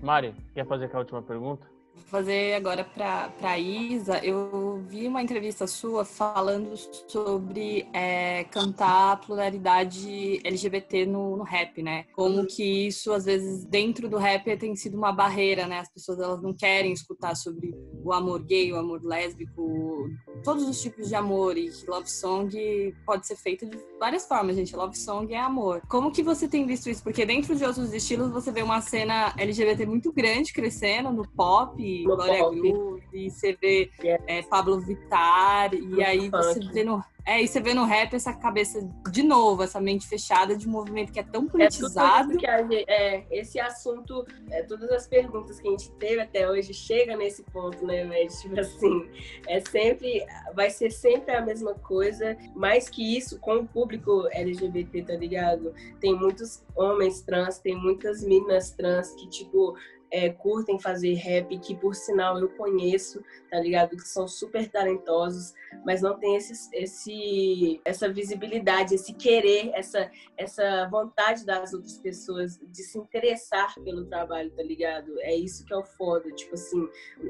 [0.01, 1.67] Mari, quer fazer a última pergunta?
[1.97, 4.19] Vou fazer agora para a Isa.
[4.23, 6.73] Eu vi uma entrevista sua falando
[7.07, 12.05] sobre é, cantar a pluralidade LGBT no, no, rap, né?
[12.13, 15.79] Como que isso, às vezes, dentro do rap tem sido uma barreira, né?
[15.79, 17.73] As pessoas elas não querem escutar sobre
[18.03, 20.07] o amor gay, o amor lésbico,
[20.43, 21.57] todos os tipos de amor.
[21.57, 24.75] E que love song pode ser feito de várias formas, gente.
[24.75, 25.81] Love song é amor.
[25.89, 27.03] Como que você tem visto isso?
[27.03, 31.86] Porque dentro de outros estilos você vê uma cena LGBT muito grande crescendo no pop
[32.03, 33.89] Glória Groove, você vê
[34.27, 38.31] é, Pablo Vittar, e aí você vê no é, e você vê no rap essa
[38.31, 38.79] cabeça,
[39.11, 42.31] de novo, essa mente fechada de um movimento que é tão politizado.
[42.31, 46.49] É, que gente, é esse assunto, é, todas as perguntas que a gente teve até
[46.49, 48.29] hoje chega nesse ponto, né, velho?
[48.31, 49.09] Tipo assim,
[49.45, 50.25] é sempre,
[50.55, 55.73] vai ser sempre a mesma coisa, mais que isso com o público LGBT, tá ligado?
[55.99, 59.75] Tem muitos homens trans, tem muitas meninas trans que, tipo,
[60.11, 63.95] é, curtem fazer rap, que por sinal eu conheço, tá ligado?
[63.95, 65.53] Que são super talentosos,
[65.85, 72.59] mas não tem esse, esse, essa visibilidade, esse querer, essa, essa vontade das outras pessoas
[72.59, 75.19] de se interessar pelo trabalho, tá ligado?
[75.19, 76.87] É isso que é o foda, tipo assim,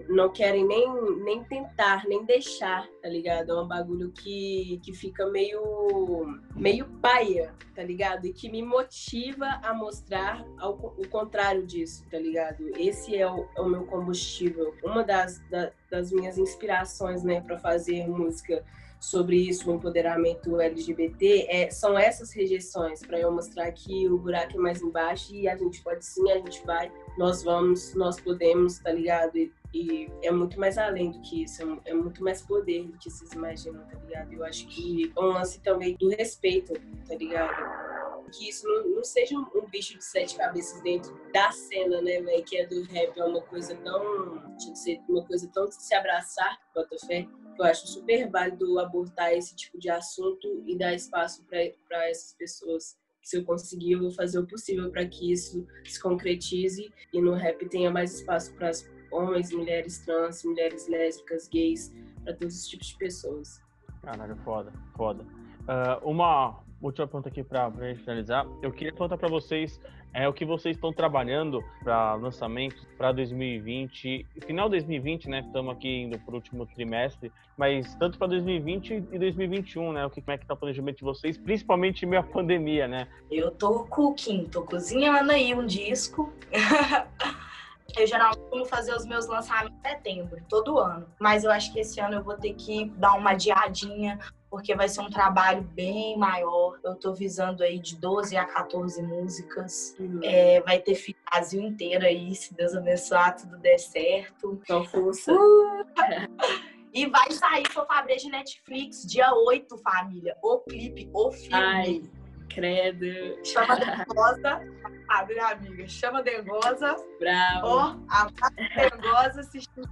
[0.07, 0.87] não querem nem,
[1.23, 3.51] nem tentar, nem deixar, tá ligado?
[3.51, 8.25] É um bagulho que, que fica meio, meio paia, tá ligado?
[8.25, 12.66] E que me motiva a mostrar ao, o contrário disso, tá ligado?
[12.77, 14.73] Esse é o, é o meu combustível.
[14.83, 18.63] Uma das, da, das minhas inspirações, né, para fazer música
[18.99, 24.53] sobre isso, o empoderamento LGBT, é, são essas rejeições, para eu mostrar que o buraco
[24.53, 28.79] é mais embaixo e a gente pode sim, a gente vai, nós vamos, nós podemos,
[28.79, 29.37] tá ligado?
[29.37, 32.97] E, e é muito mais além do que isso, é, é muito mais poder do
[32.97, 34.33] que vocês imaginam, tá ligado?
[34.33, 36.73] Eu acho que é um lance também do respeito,
[37.07, 37.96] tá ligado?
[38.29, 42.43] Que isso não, não seja um, bicho de sete cabeças dentro da cena, né, velho?
[42.43, 44.37] Que é do rap, é uma coisa tão.
[44.51, 47.27] Deixa eu dizer, uma coisa tão de se abraçar, Botafé.
[47.57, 52.95] Eu acho super válido abortar esse tipo de assunto e dar espaço para essas pessoas
[53.27, 57.33] se eu conseguir, eu vou fazer o possível para que isso se concretize e no
[57.33, 58.71] rap tenha mais espaço para
[59.11, 63.61] homens, mulheres trans, mulheres lésbicas, gays, para todos os tipos de pessoas.
[64.01, 65.23] Caralho, foda, foda.
[65.23, 68.45] Uh, uma última pergunta aqui para gente finalizar.
[68.61, 69.79] Eu queria perguntar para vocês
[70.13, 75.41] é o que vocês estão trabalhando para lançamento para 2020, final 2020, né?
[75.45, 80.05] Estamos aqui indo para o último trimestre, mas tanto para 2020 e 2021, né?
[80.05, 83.07] O que como é que tá o planejamento de vocês, principalmente meio a pandemia, né?
[83.29, 86.33] Eu tô cooking, tô cozinhando aí um disco.
[87.95, 91.07] Eu geralmente vou fazer os meus lançamentos em setembro, todo ano.
[91.19, 94.19] Mas eu acho que esse ano eu vou ter que dar uma adiadinha,
[94.49, 96.79] porque vai ser um trabalho bem maior.
[96.83, 99.95] Eu tô visando aí de 12 a 14 músicas.
[99.99, 100.19] Uhum.
[100.23, 100.95] É, vai ter
[101.29, 104.59] Brasil inteiro aí, se Deus abençoar, tudo der certo.
[104.67, 105.31] Com força.
[105.31, 105.85] Uh!
[106.93, 110.35] E vai sair pro Fabré de Netflix, dia 8, família.
[110.41, 111.53] O clipe, o filme.
[111.53, 112.01] Ai,
[112.49, 113.05] credo.
[113.43, 114.61] Chama Dengosa.
[115.07, 115.87] Abre, né, amiga.
[115.87, 116.95] Chama Dengosa.
[117.19, 117.67] Bravo.
[117.67, 118.29] Ó, oh, a
[118.75, 119.89] Dengosa assistindo.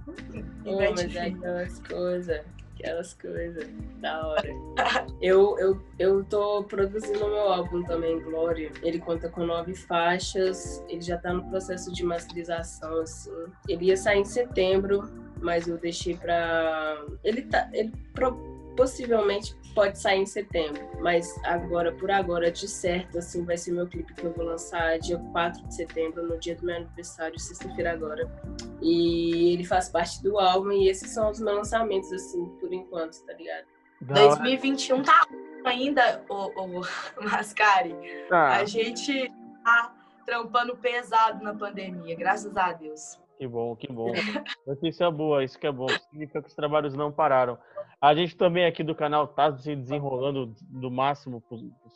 [0.64, 2.44] Oh, mas é aquelas coisas
[2.78, 3.68] aquelas coisas
[4.00, 4.48] da hora.
[5.20, 8.70] Eu, eu, eu tô produzindo meu álbum também, Glória.
[8.82, 13.30] Ele conta com nove faixas, ele já tá no processo de masterização, assim.
[13.66, 17.02] Ele ia sair em setembro, mas eu deixei pra.
[17.24, 17.68] Ele tá.
[17.72, 23.56] Ele pro possivelmente pode sair em setembro, mas agora, por agora, de certo, assim, vai
[23.56, 26.76] ser meu clipe que eu vou lançar dia 4 de setembro, no dia do meu
[26.76, 28.30] aniversário, sexta-feira agora.
[28.80, 33.22] E ele faz parte do álbum e esses são os meus lançamentos, assim, por enquanto,
[33.24, 33.66] tá ligado?
[34.00, 35.26] 2021 tá
[35.64, 37.94] ainda, o, o Mascari.
[38.30, 38.56] Ah.
[38.56, 39.32] A gente
[39.64, 43.18] tá trampando pesado na pandemia, graças a Deus.
[43.38, 44.12] Que bom, que bom.
[44.66, 45.88] Notícia boa, isso que é bom.
[45.88, 47.58] Significa que os trabalhos não pararam.
[48.00, 51.42] A gente também aqui do canal tá se desenrolando do máximo,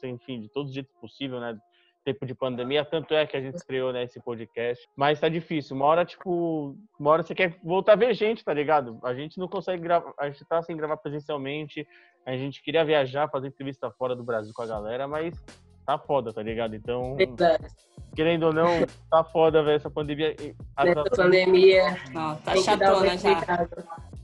[0.03, 1.59] enfim, de todos os jeitos possível, né?
[2.03, 4.88] Tempo de pandemia, tanto é que a gente estreou né, esse podcast.
[4.96, 5.76] Mas tá difícil.
[5.76, 8.98] Uma hora, tipo, uma hora você quer voltar a ver gente, tá ligado?
[9.05, 11.86] A gente não consegue gravar, a gente tá sem gravar presencialmente.
[12.24, 15.44] A gente queria viajar, fazer entrevista fora do Brasil com a galera, mas
[15.84, 16.74] tá foda, tá ligado?
[16.74, 17.16] Então.
[17.16, 17.66] Verdade.
[18.16, 20.34] Querendo ou não, tá foda, velho, essa pandemia.
[20.78, 21.96] Essa pandemia.
[22.12, 23.68] Não, tá chatona já.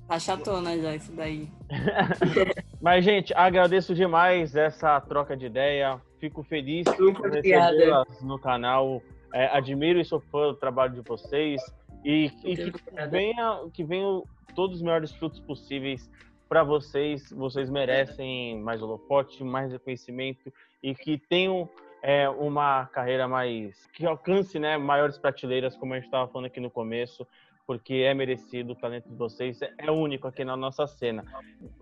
[0.08, 1.48] Tá chatona já isso daí.
[2.80, 6.00] Mas, gente, agradeço demais essa troca de ideia.
[6.20, 9.02] Fico feliz por recebê-las no canal.
[9.34, 11.60] É, admiro e sou fã do trabalho de vocês.
[12.04, 12.72] E, e que,
[13.10, 14.22] venha, que venham
[14.54, 16.08] todos os melhores frutos possíveis
[16.48, 17.30] para vocês.
[17.32, 20.52] Vocês merecem mais holofote, mais reconhecimento
[20.82, 21.68] e que tenham
[22.02, 23.86] é, uma carreira mais.
[23.92, 27.26] que alcance né, maiores prateleiras, como a gente estava falando aqui no começo,
[27.66, 31.24] porque é merecido o talento de vocês, é único aqui na nossa cena.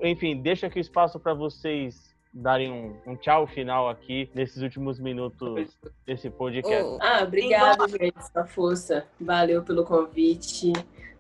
[0.01, 4.99] Enfim, deixa aqui o espaço para vocês darem um, um, tchau final aqui nesses últimos
[4.99, 6.83] minutos desse podcast.
[6.83, 9.07] Oh, ah, obrigada, gente, sua força.
[9.21, 10.73] Valeu pelo convite.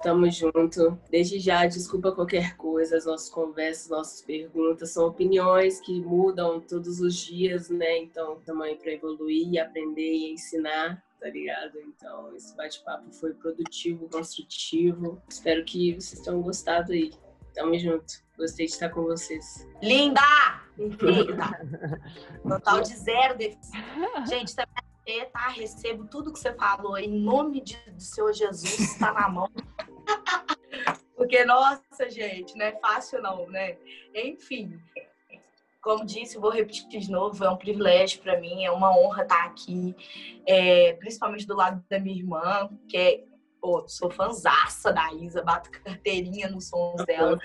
[0.04, 1.00] Tamo junto.
[1.10, 7.00] Desde já, desculpa qualquer coisa, as nossas conversas, nossas perguntas são opiniões que mudam todos
[7.00, 8.00] os dias, né?
[8.00, 11.78] Então, estamos aí para evoluir, aprender e ensinar, tá ligado?
[11.80, 15.22] Então, esse bate-papo foi produtivo, construtivo.
[15.26, 17.10] Espero que vocês tenham gostado aí.
[17.54, 18.22] Tamo junto.
[18.36, 19.66] Gostei de estar com vocês.
[19.82, 20.20] Linda!
[20.76, 21.66] Linda!
[22.46, 23.38] Total de zero.
[23.38, 23.56] De...
[24.28, 24.84] Gente, também
[25.32, 25.48] tá?
[25.48, 29.50] Recebo tudo que você falou em nome de, do Senhor Jesus, está na mão.
[31.24, 33.78] Porque, nossa, gente, não é fácil não, né?
[34.14, 34.78] Enfim,
[35.80, 39.46] como disse, vou repetir de novo, é um privilégio para mim, é uma honra estar
[39.46, 39.96] aqui,
[40.46, 43.24] é, principalmente do lado da minha irmã, que é,
[43.58, 47.38] pô, sou fanzaça da Isa, bato carteirinha nos sons dela.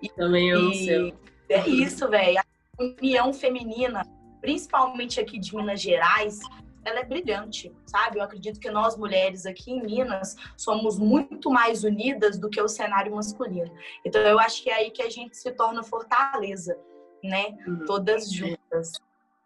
[0.00, 1.12] E, Também eu e,
[1.48, 2.38] É isso, velho.
[2.38, 2.44] A
[2.78, 4.06] união feminina,
[4.40, 6.38] principalmente aqui de Minas Gerais,
[6.84, 8.18] ela é brilhante, sabe?
[8.18, 12.68] Eu acredito que nós mulheres aqui em Minas somos muito mais unidas do que o
[12.68, 13.72] cenário masculino.
[14.04, 16.78] Então eu acho que é aí que a gente se torna fortaleza,
[17.22, 17.56] né?
[17.66, 17.84] Uhum.
[17.86, 18.92] Todas juntas.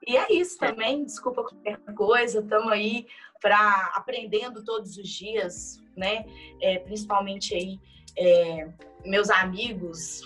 [0.06, 3.06] E é isso também, desculpa qualquer coisa, estamos aí
[3.40, 6.24] para aprendendo todos os dias, né?
[6.60, 7.80] É, principalmente aí
[8.16, 8.68] é,
[9.04, 10.22] meus amigos,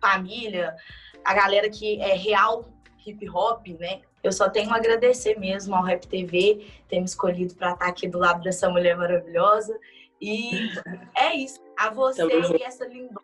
[0.00, 0.76] família,
[1.24, 2.68] a galera que é real
[3.06, 4.02] hip hop, né?
[4.22, 8.08] Eu só tenho a agradecer mesmo ao Rap TV ter me escolhido para estar aqui
[8.08, 9.78] do lado dessa mulher maravilhosa.
[10.20, 10.70] E
[11.16, 11.60] é isso.
[11.76, 13.20] A você e essa lindona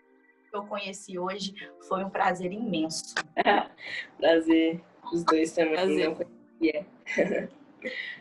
[0.51, 1.55] que eu conheci hoje
[1.89, 3.15] foi um prazer imenso.
[4.19, 4.81] prazer.
[5.13, 5.75] Os dois também.
[5.75, 6.27] Prazer.
[6.63, 6.87] Yeah.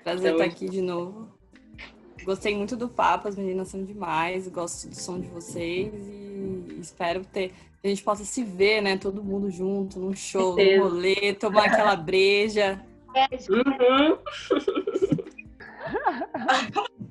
[0.04, 1.32] Prazer estar aqui de novo.
[2.24, 6.33] Gostei muito do papo, as meninas são demais, gosto do som de vocês e
[6.84, 7.54] espero ter
[7.84, 8.98] a gente possa se ver, né?
[8.98, 12.82] Todo mundo junto, num show, num rolê, tomar aquela breja.
[13.50, 14.18] Uhum.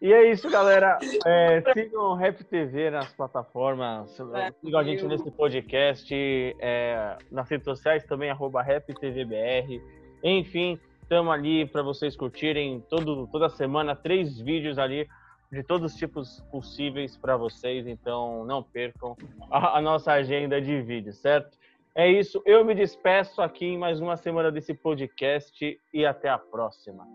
[0.00, 0.98] E é isso, galera.
[1.24, 4.10] É, sigam o Rap TV nas plataformas.
[4.10, 6.12] Sigam a gente nesse podcast.
[6.58, 9.80] É, nas redes sociais também, arroba RapTVBR.
[10.24, 15.06] Enfim, estamos ali para vocês curtirem todo, toda semana três vídeos ali
[15.52, 17.86] de todos os tipos possíveis para vocês.
[17.86, 19.14] Então, não percam
[19.50, 21.58] a, a nossa agenda de vídeos, certo?
[21.94, 22.42] É isso.
[22.46, 27.06] Eu me despeço aqui em mais uma semana desse podcast e até a próxima.